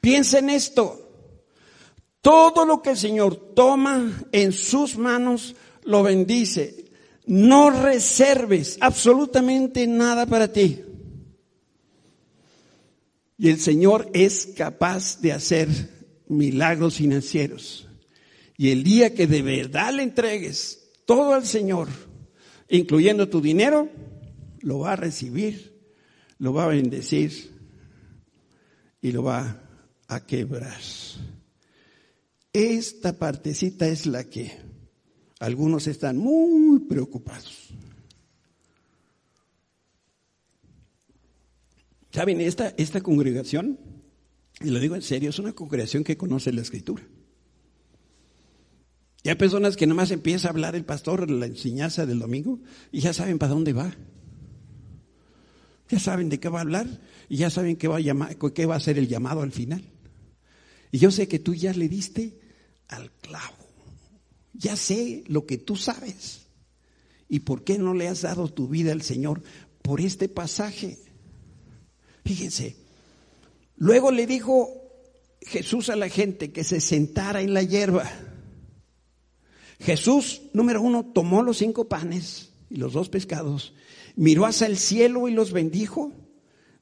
Piensa 0.02 0.40
en 0.40 0.50
esto. 0.50 1.00
Todo 2.22 2.66
lo 2.66 2.82
que 2.82 2.92
el 2.92 2.98
Señor 2.98 3.36
toma 3.54 4.26
en 4.32 4.54
sus 4.54 4.98
manos 4.98 5.56
lo 5.84 6.04
bendice. 6.04 6.86
No 7.26 7.70
reserves 7.70 8.78
absolutamente 8.82 9.88
nada 9.88 10.26
para 10.26 10.52
ti. 10.52 10.82
Y 13.38 13.50
el 13.50 13.60
Señor 13.60 14.10
es 14.14 14.48
capaz 14.56 15.20
de 15.22 15.34
hacer 15.34 15.70
milagros 16.34 16.96
financieros. 16.96 17.88
Y 18.58 18.70
el 18.70 18.84
día 18.84 19.14
que 19.14 19.28
de 19.28 19.42
verdad 19.42 19.94
le 19.94 20.04
entregues 20.04 20.92
todo 21.06 21.34
al 21.34 21.46
Señor, 21.46 21.90
incluyendo 22.70 23.30
tu 23.30 23.42
dinero, 23.42 23.90
lo 24.62 24.80
va 24.80 24.94
a 24.94 24.96
recibir, 24.96 25.74
lo 26.38 26.54
va 26.54 26.66
a 26.66 26.68
bendecir 26.68 27.52
y 29.02 29.12
lo 29.12 29.24
va 29.24 29.62
a 30.08 30.26
quebrar. 30.26 30.80
Esta 32.54 33.18
partecita 33.18 33.88
es 33.88 34.06
la 34.06 34.24
que 34.26 34.52
algunos 35.40 35.88
están 35.88 36.18
muy 36.18 36.80
preocupados. 36.82 37.70
¿Saben? 42.12 42.40
Esta, 42.42 42.74
esta 42.78 43.02
congregación, 43.02 43.80
y 44.62 44.70
lo 44.70 44.80
digo 44.80 44.96
en 44.96 45.02
serio, 45.02 45.30
es 45.30 45.40
una 45.40 45.54
congregación 45.54 46.04
que 46.04 46.18
conoce 46.18 46.52
la 46.52 46.62
escritura. 46.62 47.04
Y 49.24 49.30
hay 49.30 49.36
personas 49.36 49.78
que 49.78 49.88
nomás 49.88 50.12
empieza 50.12 50.48
a 50.48 50.52
hablar 50.52 50.76
el 50.76 50.84
pastor 50.84 51.30
la 51.30 51.46
enseñanza 51.46 52.06
del 52.06 52.20
domingo 52.20 52.60
y 52.92 53.00
ya 53.00 53.14
saben 53.14 53.40
para 53.40 53.54
dónde 53.54 53.72
va. 53.72 53.96
Ya 55.90 56.00
saben 56.00 56.30
de 56.30 56.40
qué 56.40 56.50
va 56.50 56.60
a 56.60 56.64
hablar 56.64 56.88
y 57.30 57.38
ya 57.38 57.50
saben 57.50 57.78
qué 57.78 57.88
va 57.88 57.98
a, 57.98 58.02
llamar, 58.02 58.38
qué 58.38 58.66
va 58.66 58.76
a 58.76 58.82
ser 58.82 58.98
el 58.98 59.08
llamado 59.08 59.42
al 59.42 59.52
final. 59.52 59.84
Y 60.92 61.00
yo 61.00 61.10
sé 61.10 61.28
que 61.28 61.40
tú 61.40 61.54
ya 61.54 61.74
le 61.74 61.88
diste 61.88 62.38
al 62.90 63.12
clavo. 63.12 63.56
Ya 64.54 64.76
sé 64.76 65.24
lo 65.28 65.46
que 65.46 65.58
tú 65.58 65.76
sabes. 65.76 66.48
¿Y 67.30 67.40
por 67.40 67.64
qué 67.64 67.78
no 67.78 67.94
le 67.94 68.10
has 68.10 68.22
dado 68.22 68.50
tu 68.50 68.68
vida 68.68 68.92
al 68.92 69.02
Señor 69.02 69.42
por 69.82 70.02
este 70.02 70.28
pasaje? 70.30 71.00
Fíjense. 72.26 72.83
Luego 73.76 74.12
le 74.12 74.28
dijo 74.28 74.70
Jesús 75.42 75.90
a 75.90 75.96
la 75.96 76.10
gente 76.10 76.52
que 76.52 76.64
se 76.64 76.80
sentara 76.80 77.42
en 77.42 77.54
la 77.54 77.64
hierba. 77.64 78.10
Jesús, 79.80 80.44
número 80.54 80.82
uno, 80.82 81.06
tomó 81.06 81.42
los 81.42 81.58
cinco 81.58 81.90
panes 81.90 82.52
y 82.70 82.78
los 82.78 82.94
dos 82.94 83.10
pescados, 83.10 83.74
miró 84.16 84.46
hacia 84.46 84.68
el 84.68 84.78
cielo 84.78 85.28
y 85.28 85.34
los 85.34 85.52
bendijo, 85.52 86.12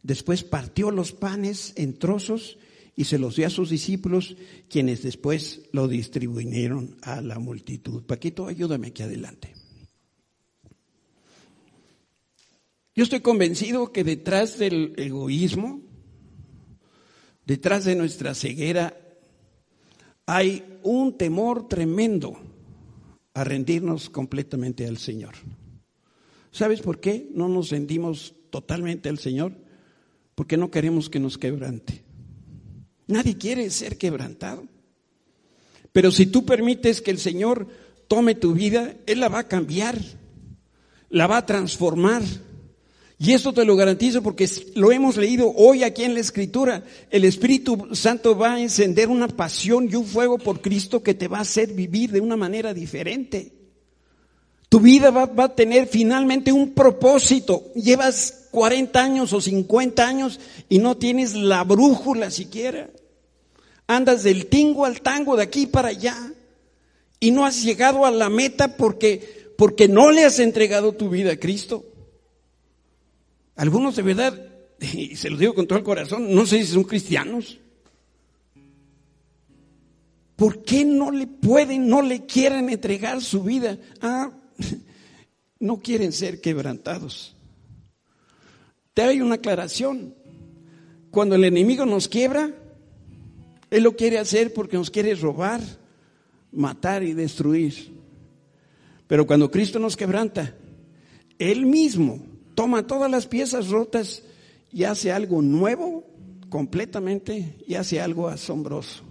después 0.03 0.43
partió 0.43 0.91
los 0.91 1.11
panes 1.11 1.73
en 1.75 1.97
trozos 1.97 2.57
y 2.95 3.05
se 3.05 3.17
los 3.17 3.35
dio 3.35 3.47
a 3.47 3.49
sus 3.49 3.69
discípulos, 3.69 4.35
quienes 4.69 5.01
después 5.01 5.61
lo 5.71 5.87
distribuyeron 5.87 6.97
a 7.01 7.21
la 7.21 7.39
multitud. 7.39 8.03
Paquito, 8.03 8.47
ayúdame 8.47 8.89
aquí 8.89 9.01
adelante. 9.01 9.53
Yo 12.93 13.03
estoy 13.03 13.21
convencido 13.21 13.91
que 13.91 14.03
detrás 14.03 14.59
del 14.59 14.93
egoísmo, 14.97 15.81
detrás 17.51 17.83
de 17.83 17.95
nuestra 17.95 18.33
ceguera, 18.33 18.97
hay 20.25 20.79
un 20.83 21.17
temor 21.17 21.67
tremendo 21.67 22.39
a 23.33 23.43
rendirnos 23.43 24.09
completamente 24.09 24.87
al 24.87 24.97
Señor. 24.97 25.33
¿Sabes 26.51 26.79
por 26.79 27.01
qué 27.01 27.29
no 27.33 27.49
nos 27.49 27.69
rendimos 27.69 28.33
totalmente 28.51 29.09
al 29.09 29.19
Señor? 29.19 29.51
Porque 30.33 30.55
no 30.55 30.71
queremos 30.71 31.09
que 31.09 31.19
nos 31.19 31.37
quebrante. 31.37 32.05
Nadie 33.07 33.37
quiere 33.37 33.69
ser 33.69 33.97
quebrantado. 33.97 34.63
Pero 35.91 36.09
si 36.09 36.27
tú 36.27 36.45
permites 36.45 37.01
que 37.01 37.11
el 37.11 37.17
Señor 37.17 37.67
tome 38.07 38.33
tu 38.33 38.53
vida, 38.53 38.95
Él 39.07 39.19
la 39.19 39.27
va 39.27 39.39
a 39.39 39.47
cambiar, 39.49 39.99
la 41.09 41.27
va 41.27 41.35
a 41.35 41.45
transformar. 41.45 42.23
Y 43.23 43.33
esto 43.33 43.53
te 43.53 43.65
lo 43.65 43.75
garantizo 43.75 44.23
porque 44.23 44.49
lo 44.73 44.91
hemos 44.91 45.15
leído 45.15 45.53
hoy 45.55 45.83
aquí 45.83 46.03
en 46.05 46.15
la 46.15 46.21
Escritura. 46.21 46.83
El 47.11 47.23
Espíritu 47.23 47.89
Santo 47.91 48.35
va 48.35 48.53
a 48.53 48.59
encender 48.59 49.09
una 49.09 49.27
pasión 49.27 49.87
y 49.91 49.93
un 49.93 50.07
fuego 50.07 50.39
por 50.39 50.59
Cristo 50.59 51.03
que 51.03 51.13
te 51.13 51.27
va 51.27 51.37
a 51.37 51.41
hacer 51.41 51.71
vivir 51.71 52.11
de 52.11 52.19
una 52.19 52.35
manera 52.35 52.73
diferente. 52.73 53.51
Tu 54.69 54.79
vida 54.79 55.11
va, 55.11 55.27
va 55.27 55.43
a 55.43 55.55
tener 55.55 55.85
finalmente 55.85 56.51
un 56.51 56.71
propósito. 56.71 57.65
Llevas 57.75 58.47
40 58.49 58.99
años 58.99 59.33
o 59.33 59.39
50 59.39 60.03
años 60.03 60.39
y 60.67 60.79
no 60.79 60.97
tienes 60.97 61.35
la 61.35 61.63
brújula 61.63 62.31
siquiera. 62.31 62.89
Andas 63.85 64.23
del 64.23 64.47
tingo 64.47 64.83
al 64.83 65.01
tango, 65.01 65.37
de 65.37 65.43
aquí 65.43 65.67
para 65.67 65.89
allá, 65.89 66.33
y 67.19 67.29
no 67.29 67.45
has 67.45 67.61
llegado 67.61 68.03
a 68.03 68.09
la 68.09 68.31
meta 68.31 68.77
porque, 68.77 69.53
porque 69.59 69.87
no 69.87 70.09
le 70.09 70.25
has 70.25 70.39
entregado 70.39 70.93
tu 70.93 71.07
vida 71.07 71.33
a 71.33 71.39
Cristo. 71.39 71.85
Algunos 73.61 73.95
de 73.95 74.01
verdad, 74.01 74.43
y 74.79 75.15
se 75.15 75.29
lo 75.29 75.37
digo 75.37 75.53
con 75.53 75.67
todo 75.67 75.77
el 75.77 75.85
corazón, 75.85 76.33
no 76.33 76.47
sé 76.47 76.65
si 76.65 76.73
son 76.73 76.83
cristianos. 76.83 77.59
¿Por 80.35 80.63
qué 80.63 80.83
no 80.83 81.11
le 81.11 81.27
pueden, 81.27 81.87
no 81.87 82.01
le 82.01 82.25
quieren 82.25 82.71
entregar 82.71 83.21
su 83.21 83.43
vida? 83.43 83.77
Ah, 84.01 84.31
no 85.59 85.77
quieren 85.77 86.11
ser 86.11 86.41
quebrantados. 86.41 87.35
Te 88.95 89.03
hay 89.03 89.21
una 89.21 89.35
aclaración. 89.35 90.15
Cuando 91.11 91.35
el 91.35 91.43
enemigo 91.43 91.85
nos 91.85 92.07
quiebra, 92.07 92.49
él 93.69 93.83
lo 93.83 93.95
quiere 93.95 94.17
hacer 94.17 94.53
porque 94.55 94.77
nos 94.77 94.89
quiere 94.89 95.13
robar, 95.13 95.61
matar 96.51 97.03
y 97.03 97.13
destruir. 97.13 97.93
Pero 99.05 99.27
cuando 99.27 99.51
Cristo 99.51 99.77
nos 99.77 99.95
quebranta, 99.95 100.55
Él 101.37 101.67
mismo 101.67 102.30
toma 102.61 102.85
todas 102.85 103.09
las 103.09 103.25
piezas 103.25 103.69
rotas 103.69 104.21
y 104.71 104.83
hace 104.83 105.11
algo 105.11 105.41
nuevo 105.41 106.05
completamente 106.47 107.55
y 107.65 107.73
hace 107.73 107.99
algo 107.99 108.27
asombroso. 108.27 109.03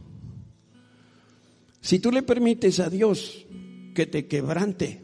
Si 1.80 1.98
tú 1.98 2.12
le 2.12 2.22
permites 2.22 2.78
a 2.78 2.88
Dios 2.88 3.44
que 3.92 4.07
te 4.07 4.28
quebrante, 4.28 5.03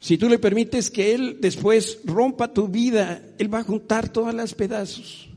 si 0.00 0.16
tú 0.16 0.30
le 0.30 0.38
permites 0.38 0.90
que 0.90 1.14
Él 1.14 1.36
después 1.38 2.00
rompa 2.06 2.54
tu 2.54 2.66
vida, 2.66 3.22
Él 3.36 3.52
va 3.52 3.58
a 3.58 3.64
juntar 3.64 4.08
todas 4.08 4.34
las 4.34 4.54
pedazos. 4.54 5.28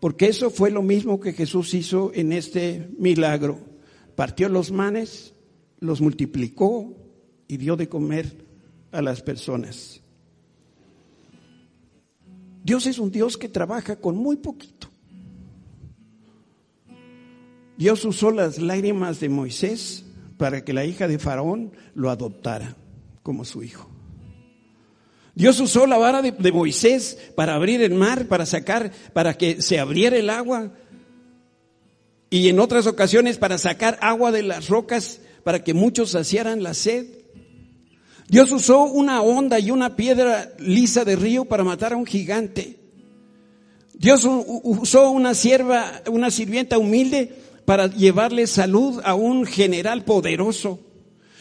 Porque 0.00 0.26
eso 0.26 0.50
fue 0.50 0.70
lo 0.70 0.82
mismo 0.82 1.18
que 1.18 1.32
Jesús 1.32 1.72
hizo 1.72 2.12
en 2.12 2.34
este 2.34 2.90
milagro. 2.98 3.58
Partió 4.16 4.50
los 4.50 4.70
manes, 4.70 5.32
los 5.80 6.02
multiplicó 6.02 6.94
y 7.48 7.56
dio 7.56 7.74
de 7.74 7.88
comer 7.88 8.47
a 8.92 9.02
las 9.02 9.22
personas. 9.22 10.00
Dios 12.62 12.86
es 12.86 12.98
un 12.98 13.10
Dios 13.10 13.36
que 13.36 13.48
trabaja 13.48 13.96
con 13.96 14.16
muy 14.16 14.36
poquito. 14.36 14.88
Dios 17.76 18.04
usó 18.04 18.30
las 18.30 18.58
lágrimas 18.58 19.20
de 19.20 19.28
Moisés 19.28 20.04
para 20.36 20.64
que 20.64 20.72
la 20.72 20.84
hija 20.84 21.06
de 21.06 21.18
Faraón 21.18 21.72
lo 21.94 22.10
adoptara 22.10 22.76
como 23.22 23.44
su 23.44 23.62
hijo. 23.62 23.88
Dios 25.34 25.60
usó 25.60 25.86
la 25.86 25.98
vara 25.98 26.20
de, 26.20 26.52
Moisés 26.52 27.16
para 27.36 27.54
abrir 27.54 27.80
el 27.80 27.94
mar, 27.94 28.26
para 28.26 28.44
sacar, 28.44 28.90
para 29.12 29.34
que 29.34 29.62
se 29.62 29.78
abriera 29.78 30.16
el 30.16 30.30
agua. 30.30 30.72
Y 32.28 32.48
en 32.48 32.58
otras 32.58 32.88
ocasiones 32.88 33.38
para 33.38 33.56
sacar 33.56 33.98
agua 34.02 34.32
de 34.32 34.42
las 34.42 34.68
rocas 34.68 35.20
para 35.44 35.62
que 35.62 35.74
muchos 35.74 36.10
saciaran 36.10 36.64
la 36.64 36.74
sed. 36.74 37.06
Dios 38.28 38.52
usó 38.52 38.84
una 38.84 39.22
onda 39.22 39.58
y 39.58 39.70
una 39.70 39.96
piedra 39.96 40.52
lisa 40.58 41.04
de 41.04 41.16
río 41.16 41.46
para 41.46 41.64
matar 41.64 41.94
a 41.94 41.96
un 41.96 42.06
gigante. 42.06 42.78
Dios 43.94 44.28
usó 44.62 45.10
una 45.10 45.34
sierva, 45.34 46.02
una 46.10 46.30
sirvienta 46.30 46.78
humilde 46.78 47.34
para 47.64 47.88
llevarle 47.88 48.46
salud 48.46 49.00
a 49.02 49.14
un 49.14 49.44
general 49.44 50.04
poderoso. 50.04 50.78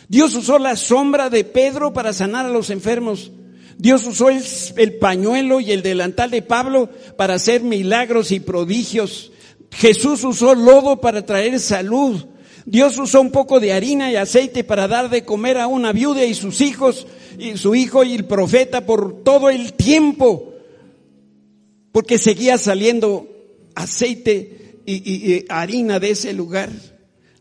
Dios 0.07 0.33
usó 0.35 0.57
la 0.57 0.75
sombra 0.75 1.29
de 1.29 1.43
Pedro 1.43 1.93
para 1.93 2.13
sanar 2.13 2.45
a 2.45 2.49
los 2.49 2.69
enfermos. 2.69 3.31
Dios 3.77 4.05
usó 4.05 4.29
el, 4.29 4.97
pañuelo 4.97 5.59
y 5.59 5.71
el 5.71 5.83
delantal 5.83 6.31
de 6.31 6.41
Pablo 6.41 6.89
para 7.15 7.35
hacer 7.35 7.61
milagros 7.61 8.31
y 8.31 8.39
prodigios. 8.39 9.31
Jesús 9.71 10.23
usó 10.23 10.55
lodo 10.55 10.99
para 11.01 11.25
traer 11.25 11.59
salud. 11.59 12.25
Dios 12.67 12.97
usó 12.97 13.21
un 13.21 13.31
poco 13.31 13.61
de 13.61 13.71
harina 13.71 14.11
y 14.11 14.17
aceite 14.17 14.65
para 14.65 14.89
dar 14.89 15.09
de 15.09 15.23
comer 15.23 15.57
a 15.57 15.67
una 15.67 15.93
viuda 15.93 16.25
y 16.25 16.33
sus 16.33 16.59
hijos, 16.59 17.07
y 17.39 17.55
su 17.55 17.75
hijo 17.75 18.03
y 18.03 18.13
el 18.13 18.25
profeta 18.25 18.85
por 18.85 19.23
todo 19.23 19.49
el 19.49 19.71
tiempo, 19.71 20.53
porque 21.93 22.17
seguía 22.17 22.57
saliendo 22.57 23.25
aceite 23.73 24.81
y, 24.85 25.45
harina 25.47 26.01
de 26.01 26.09
ese 26.09 26.33
lugar. 26.33 26.69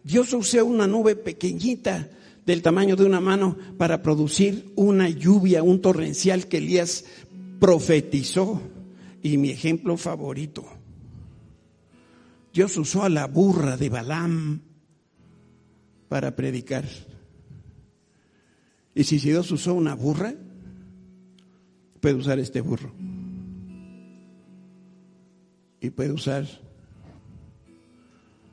Dios 0.04 0.32
usó 0.32 0.64
una 0.64 0.86
nube 0.86 1.16
pequeñita 1.16 2.08
del 2.46 2.62
tamaño 2.62 2.94
de 2.94 3.04
una 3.04 3.20
mano 3.20 3.56
para 3.78 4.02
producir 4.02 4.70
una 4.76 5.08
lluvia, 5.08 5.64
un 5.64 5.82
torrencial 5.82 6.46
que 6.46 6.58
Elías 6.58 7.04
profetizó. 7.58 8.62
Y 9.24 9.38
mi 9.38 9.50
ejemplo 9.50 9.96
favorito, 9.96 10.64
Dios 12.54 12.76
usó 12.76 13.02
a 13.02 13.08
la 13.08 13.26
burra 13.26 13.76
de 13.76 13.88
Balaam 13.88 14.65
para 16.08 16.36
predicar. 16.36 16.84
Y 18.94 19.04
si 19.04 19.18
Dios 19.18 19.50
usó 19.50 19.74
una 19.74 19.94
burra, 19.94 20.34
puede 22.00 22.14
usar 22.14 22.38
este 22.38 22.60
burro. 22.60 22.92
Y 25.80 25.90
puede 25.90 26.12
usar 26.12 26.46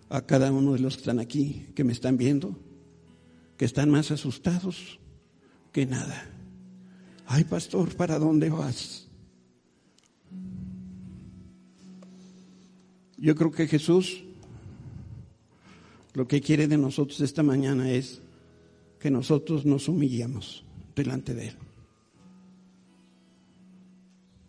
a 0.10 0.22
cada 0.22 0.52
uno 0.52 0.74
de 0.74 0.80
los 0.80 0.96
que 0.96 1.02
están 1.02 1.20
aquí, 1.20 1.68
que 1.76 1.84
me 1.84 1.94
están 1.94 2.18
viendo, 2.18 2.60
que 3.58 3.66
están 3.66 3.90
más 3.90 4.12
asustados 4.12 5.00
que 5.72 5.86
nada. 5.86 6.30
Ay, 7.26 7.46
pastor, 7.46 7.96
¿para 7.96 8.20
dónde 8.20 8.50
vas? 8.50 9.08
Yo 13.18 13.36
creo 13.36 13.52
que 13.52 13.68
Jesús 13.68 14.26
lo 16.14 16.28
que 16.28 16.42
quiere 16.42 16.68
de 16.68 16.78
nosotros 16.78 17.22
esta 17.22 17.44
mañana 17.44 17.92
es 17.92 18.22
que 19.00 19.10
nosotros 19.10 19.66
nos 19.66 19.88
humillemos 19.88 20.64
delante 20.96 21.34
de 21.34 21.50
Él. 21.50 21.56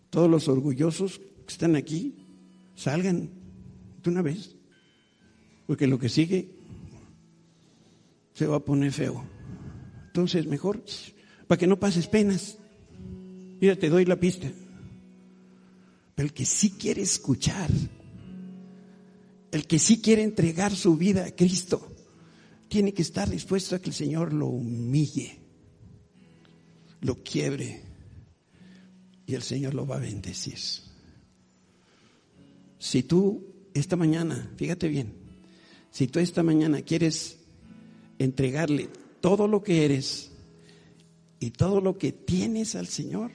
Todos 0.09 0.29
los 0.29 0.47
orgullosos 0.47 1.19
que 1.19 1.51
están 1.51 1.75
aquí, 1.75 2.15
salgan 2.75 3.29
de 4.03 4.09
una 4.09 4.21
vez, 4.21 4.55
porque 5.67 5.87
lo 5.87 5.99
que 5.99 6.09
sigue 6.09 6.49
se 8.33 8.47
va 8.47 8.57
a 8.57 8.63
poner 8.63 8.91
feo. 8.91 9.23
Entonces, 10.07 10.45
mejor, 10.45 10.83
para 11.47 11.59
que 11.59 11.67
no 11.67 11.79
pases 11.79 12.07
penas, 12.07 12.57
mira, 13.59 13.75
te 13.75 13.89
doy 13.89 14.05
la 14.05 14.17
pista. 14.17 14.49
Pero 16.15 16.27
el 16.27 16.33
que 16.33 16.45
sí 16.45 16.71
quiere 16.71 17.01
escuchar, 17.01 17.69
el 19.55 19.67
que 19.67 19.79
sí 19.79 20.01
quiere 20.01 20.21
entregar 20.21 20.75
su 20.75 20.97
vida 20.97 21.25
a 21.25 21.31
Cristo, 21.31 21.89
tiene 22.67 22.93
que 22.93 23.01
estar 23.01 23.29
dispuesto 23.29 23.73
a 23.73 23.79
que 23.79 23.89
el 23.89 23.95
Señor 23.95 24.33
lo 24.33 24.47
humille, 24.47 25.39
lo 26.99 27.23
quiebre 27.23 27.81
y 29.25 29.33
el 29.33 29.41
Señor 29.41 29.73
lo 29.73 29.87
va 29.87 29.95
a 29.95 29.99
bendecir. 29.99 30.59
Si 32.77 33.03
tú 33.03 33.45
esta 33.73 33.95
mañana, 33.95 34.51
fíjate 34.57 34.89
bien, 34.89 35.13
si 35.89 36.07
tú 36.07 36.19
esta 36.19 36.43
mañana 36.43 36.81
quieres 36.81 37.37
entregarle 38.19 38.89
todo 39.21 39.47
lo 39.47 39.63
que 39.63 39.85
eres 39.85 40.31
y 41.39 41.51
todo 41.51 41.79
lo 41.79 41.97
que 41.97 42.11
tienes 42.11 42.75
al 42.75 42.87
Señor, 42.87 43.31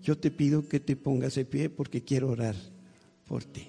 yo 0.00 0.16
te 0.16 0.30
pido 0.30 0.68
que 0.68 0.78
te 0.78 0.94
pongas 0.94 1.34
de 1.34 1.44
pie 1.44 1.70
porque 1.70 2.04
quiero 2.04 2.28
orar 2.28 2.54
por 3.26 3.42
ti. 3.42 3.66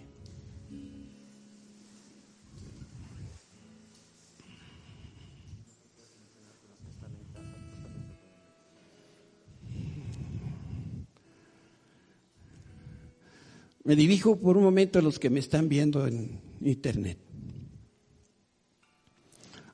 Me 13.88 13.96
dirijo 13.96 14.36
por 14.36 14.58
un 14.58 14.64
momento 14.64 15.00
a 15.00 15.02
los 15.02 15.18
que 15.18 15.30
me 15.30 15.40
están 15.40 15.70
viendo 15.70 16.06
en 16.06 16.42
internet. 16.60 17.18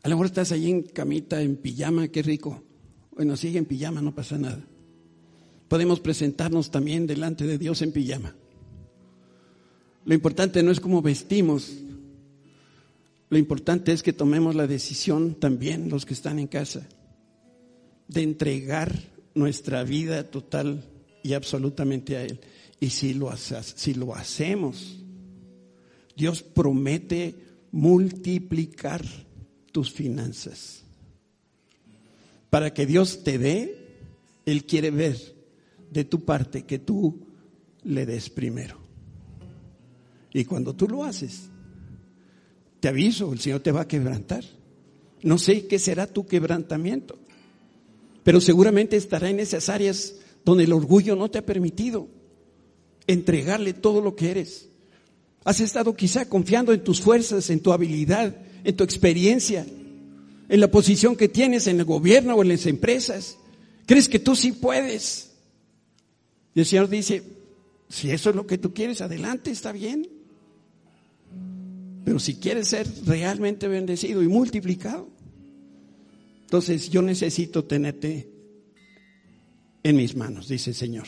A 0.04 0.08
lo 0.08 0.16
mejor 0.16 0.28
estás 0.28 0.52
ahí 0.52 0.70
en 0.70 0.84
camita, 0.84 1.42
en 1.42 1.56
pijama, 1.56 2.08
qué 2.10 2.22
rico. 2.22 2.64
Bueno, 3.10 3.36
sigue 3.36 3.58
en 3.58 3.66
pijama, 3.66 4.04
no 4.04 4.14
pasa 4.14 4.38
nada. 4.38 4.64
Podemos 5.68 6.00
presentarnos 6.00 6.70
también 6.70 7.08
delante 7.08 7.48
de 7.48 7.58
Dios 7.58 7.82
en 7.82 7.92
pijama. 7.92 8.36
Lo 10.06 10.14
importante 10.14 10.62
no 10.62 10.70
es 10.70 10.80
cómo 10.80 11.02
vestimos, 11.02 11.74
lo 13.32 13.40
importante 13.40 13.94
es 13.94 14.04
que 14.04 14.14
tomemos 14.14 14.54
la 14.54 14.68
decisión 14.68 15.34
también, 15.34 15.90
los 15.90 16.06
que 16.06 16.14
están 16.14 16.38
en 16.38 16.46
casa, 16.46 16.88
de 18.08 18.22
entregar 18.22 18.94
nuestra 19.34 19.84
vida 19.84 20.30
total 20.30 20.84
y 21.24 21.34
absolutamente 21.34 22.16
a 22.16 22.26
Él. 22.26 22.40
Y 22.84 22.90
si 22.90 23.14
lo, 23.14 23.34
si 23.38 23.94
lo 23.94 24.14
hacemos, 24.14 25.00
Dios 26.18 26.44
promete 26.44 27.34
multiplicar 27.72 29.06
tus 29.72 29.90
finanzas. 29.90 30.84
Para 32.50 32.74
que 32.74 32.86
Dios 32.86 33.24
te 33.24 33.38
dé, 33.38 34.02
Él 34.46 34.66
quiere 34.66 34.92
ver 34.92 35.18
de 35.92 36.04
tu 36.04 36.26
parte 36.26 36.64
que 36.64 36.78
tú 36.78 37.26
le 37.84 38.06
des 38.06 38.30
primero. 38.30 38.78
Y 40.34 40.44
cuando 40.44 40.76
tú 40.76 40.90
lo 40.90 41.06
haces, 41.06 41.44
te 42.82 42.90
aviso, 42.90 43.32
el 43.32 43.40
Señor 43.40 43.62
te 43.62 43.72
va 43.72 43.84
a 43.84 43.88
quebrantar. 43.88 44.44
No 45.22 45.38
sé 45.38 45.68
qué 45.68 45.80
será 45.80 46.06
tu 46.06 46.28
quebrantamiento, 46.28 47.18
pero 48.26 48.42
seguramente 48.42 48.98
estará 48.98 49.30
en 49.30 49.40
esas 49.40 49.70
áreas 49.70 50.16
donde 50.44 50.66
el 50.66 50.74
orgullo 50.74 51.16
no 51.16 51.32
te 51.32 51.38
ha 51.38 51.46
permitido 51.46 52.10
entregarle 53.08 53.74
todo 53.74 54.02
lo 54.02 54.16
que 54.16 54.32
eres. 54.32 54.70
Has 55.44 55.60
estado 55.60 55.96
quizá 55.96 56.28
confiando 56.28 56.72
en 56.72 56.84
tus 56.84 57.02
fuerzas, 57.02 57.50
en 57.50 57.60
tu 57.60 57.74
habilidad, 57.74 58.36
en 58.64 58.76
tu 58.76 58.84
experiencia, 58.84 59.66
en 60.50 60.60
la 60.60 60.72
posición 60.72 61.16
que 61.16 61.28
tienes 61.28 61.68
en 61.68 61.80
el 61.80 61.86
gobierno 61.86 62.36
o 62.36 62.42
en 62.42 62.50
las 62.50 62.66
empresas. 62.66 63.38
Crees 63.86 64.08
que 64.08 64.20
tú 64.20 64.36
sí 64.36 64.54
puedes. 64.54 65.32
Y 66.56 66.62
el 66.62 66.66
Señor 66.66 66.90
dice, 66.90 67.24
si 67.90 68.12
eso 68.12 68.30
es 68.30 68.36
lo 68.36 68.48
que 68.48 68.58
tú 68.58 68.74
quieres, 68.74 69.02
adelante, 69.02 69.52
está 69.52 69.72
bien. 69.72 70.08
Pero 72.06 72.20
si 72.20 72.36
quieres 72.36 72.70
ser 72.70 72.88
realmente 73.06 73.68
bendecido 73.68 74.24
y 74.24 74.28
multiplicado, 74.28 75.10
entonces 76.42 76.90
yo 76.90 77.02
necesito 77.02 77.64
tenerte 77.64 78.30
en 79.84 79.96
mis 79.96 80.16
manos, 80.16 80.48
dice 80.48 80.72
el 80.72 80.76
Señor. 80.76 81.08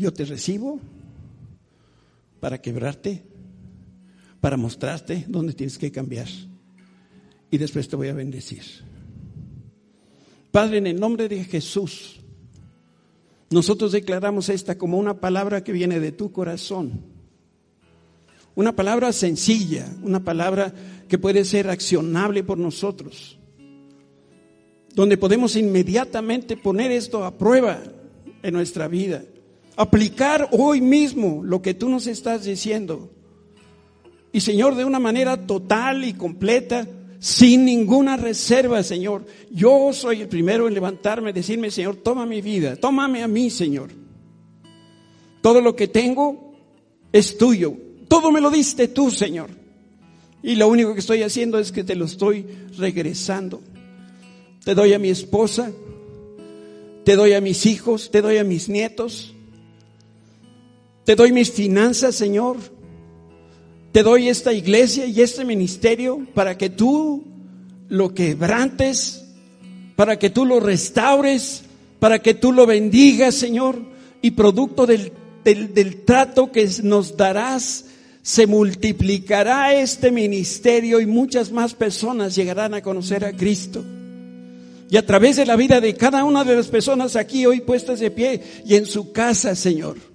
Yo 0.00 0.14
te 0.14 0.24
recibo 0.24 0.80
para 2.40 2.62
quebrarte, 2.62 3.22
para 4.40 4.56
mostrarte 4.56 5.26
dónde 5.28 5.52
tienes 5.52 5.76
que 5.76 5.92
cambiar. 5.92 6.26
Y 7.50 7.58
después 7.58 7.86
te 7.86 7.96
voy 7.96 8.08
a 8.08 8.14
bendecir. 8.14 8.62
Padre, 10.50 10.78
en 10.78 10.86
el 10.86 10.98
nombre 10.98 11.28
de 11.28 11.44
Jesús, 11.44 12.18
nosotros 13.50 13.92
declaramos 13.92 14.48
esta 14.48 14.78
como 14.78 14.96
una 14.96 15.20
palabra 15.20 15.62
que 15.62 15.72
viene 15.72 16.00
de 16.00 16.12
tu 16.12 16.32
corazón. 16.32 17.02
Una 18.54 18.74
palabra 18.74 19.12
sencilla, 19.12 19.86
una 20.02 20.24
palabra 20.24 20.72
que 21.08 21.18
puede 21.18 21.44
ser 21.44 21.68
accionable 21.68 22.42
por 22.42 22.56
nosotros. 22.56 23.38
Donde 24.94 25.18
podemos 25.18 25.56
inmediatamente 25.56 26.56
poner 26.56 26.90
esto 26.90 27.22
a 27.22 27.36
prueba 27.36 27.82
en 28.42 28.54
nuestra 28.54 28.88
vida 28.88 29.22
aplicar 29.80 30.50
hoy 30.52 30.82
mismo 30.82 31.40
lo 31.42 31.62
que 31.62 31.72
tú 31.72 31.88
nos 31.88 32.06
estás 32.06 32.44
diciendo. 32.44 33.10
Y 34.30 34.40
Señor, 34.40 34.74
de 34.74 34.84
una 34.84 34.98
manera 34.98 35.46
total 35.46 36.04
y 36.04 36.12
completa, 36.12 36.86
sin 37.18 37.64
ninguna 37.64 38.18
reserva, 38.18 38.82
Señor. 38.82 39.24
Yo 39.50 39.90
soy 39.94 40.20
el 40.20 40.28
primero 40.28 40.68
en 40.68 40.74
levantarme, 40.74 41.32
decirme, 41.32 41.70
Señor, 41.70 41.96
toma 41.96 42.26
mi 42.26 42.42
vida, 42.42 42.76
tómame 42.76 43.22
a 43.22 43.28
mí, 43.28 43.48
Señor. 43.48 43.90
Todo 45.40 45.62
lo 45.62 45.74
que 45.74 45.88
tengo 45.88 46.52
es 47.10 47.38
tuyo. 47.38 47.74
Todo 48.06 48.30
me 48.32 48.42
lo 48.42 48.50
diste 48.50 48.88
tú, 48.88 49.10
Señor. 49.10 49.48
Y 50.42 50.56
lo 50.56 50.68
único 50.68 50.92
que 50.92 51.00
estoy 51.00 51.22
haciendo 51.22 51.58
es 51.58 51.72
que 51.72 51.84
te 51.84 51.96
lo 51.96 52.04
estoy 52.04 52.44
regresando. 52.76 53.62
Te 54.62 54.74
doy 54.74 54.92
a 54.92 54.98
mi 54.98 55.08
esposa, 55.08 55.72
te 57.04 57.16
doy 57.16 57.32
a 57.32 57.40
mis 57.40 57.64
hijos, 57.64 58.10
te 58.10 58.20
doy 58.20 58.36
a 58.36 58.44
mis 58.44 58.68
nietos. 58.68 59.34
Te 61.04 61.16
doy 61.16 61.32
mis 61.32 61.50
finanzas, 61.50 62.14
Señor. 62.14 62.56
Te 63.92 64.02
doy 64.02 64.28
esta 64.28 64.52
iglesia 64.52 65.06
y 65.06 65.20
este 65.20 65.44
ministerio 65.44 66.26
para 66.34 66.56
que 66.56 66.70
tú 66.70 67.24
lo 67.88 68.14
quebrantes, 68.14 69.24
para 69.96 70.18
que 70.18 70.30
tú 70.30 70.44
lo 70.44 70.60
restaures, 70.60 71.62
para 71.98 72.20
que 72.20 72.34
tú 72.34 72.52
lo 72.52 72.66
bendigas, 72.66 73.34
Señor. 73.34 73.78
Y 74.22 74.32
producto 74.32 74.86
del, 74.86 75.12
del, 75.42 76.02
trato 76.04 76.52
que 76.52 76.68
nos 76.82 77.16
darás, 77.16 77.86
se 78.22 78.46
multiplicará 78.46 79.74
este 79.74 80.12
ministerio 80.12 81.00
y 81.00 81.06
muchas 81.06 81.50
más 81.50 81.74
personas 81.74 82.36
llegarán 82.36 82.74
a 82.74 82.82
conocer 82.82 83.24
a 83.24 83.32
Cristo. 83.32 83.82
Y 84.90 84.96
a 84.96 85.06
través 85.06 85.36
de 85.36 85.46
la 85.46 85.56
vida 85.56 85.80
de 85.80 85.94
cada 85.94 86.22
una 86.24 86.44
de 86.44 86.56
las 86.56 86.68
personas 86.68 87.16
aquí 87.16 87.46
hoy 87.46 87.60
puestas 87.60 87.98
de 87.98 88.10
pie 88.10 88.42
y 88.66 88.74
en 88.74 88.86
su 88.86 89.10
casa, 89.12 89.56
Señor 89.56 90.09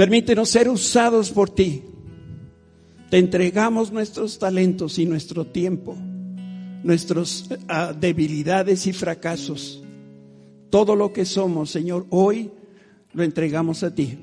Permítenos 0.00 0.48
ser 0.48 0.66
usados 0.66 1.30
por 1.30 1.50
ti. 1.50 1.82
Te 3.10 3.18
entregamos 3.18 3.92
nuestros 3.92 4.38
talentos 4.38 4.98
y 4.98 5.04
nuestro 5.04 5.46
tiempo, 5.46 5.94
nuestras 6.82 7.50
ah, 7.68 7.92
debilidades 7.92 8.86
y 8.86 8.94
fracasos. 8.94 9.84
Todo 10.70 10.96
lo 10.96 11.12
que 11.12 11.26
somos, 11.26 11.68
Señor, 11.68 12.06
hoy 12.08 12.50
lo 13.12 13.24
entregamos 13.24 13.82
a 13.82 13.94
ti. 13.94 14.16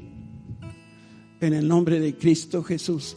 En 1.41 1.53
el 1.53 1.67
nombre 1.67 1.99
de 1.99 2.15
Cristo 2.15 2.63
Jesús. 2.63 3.15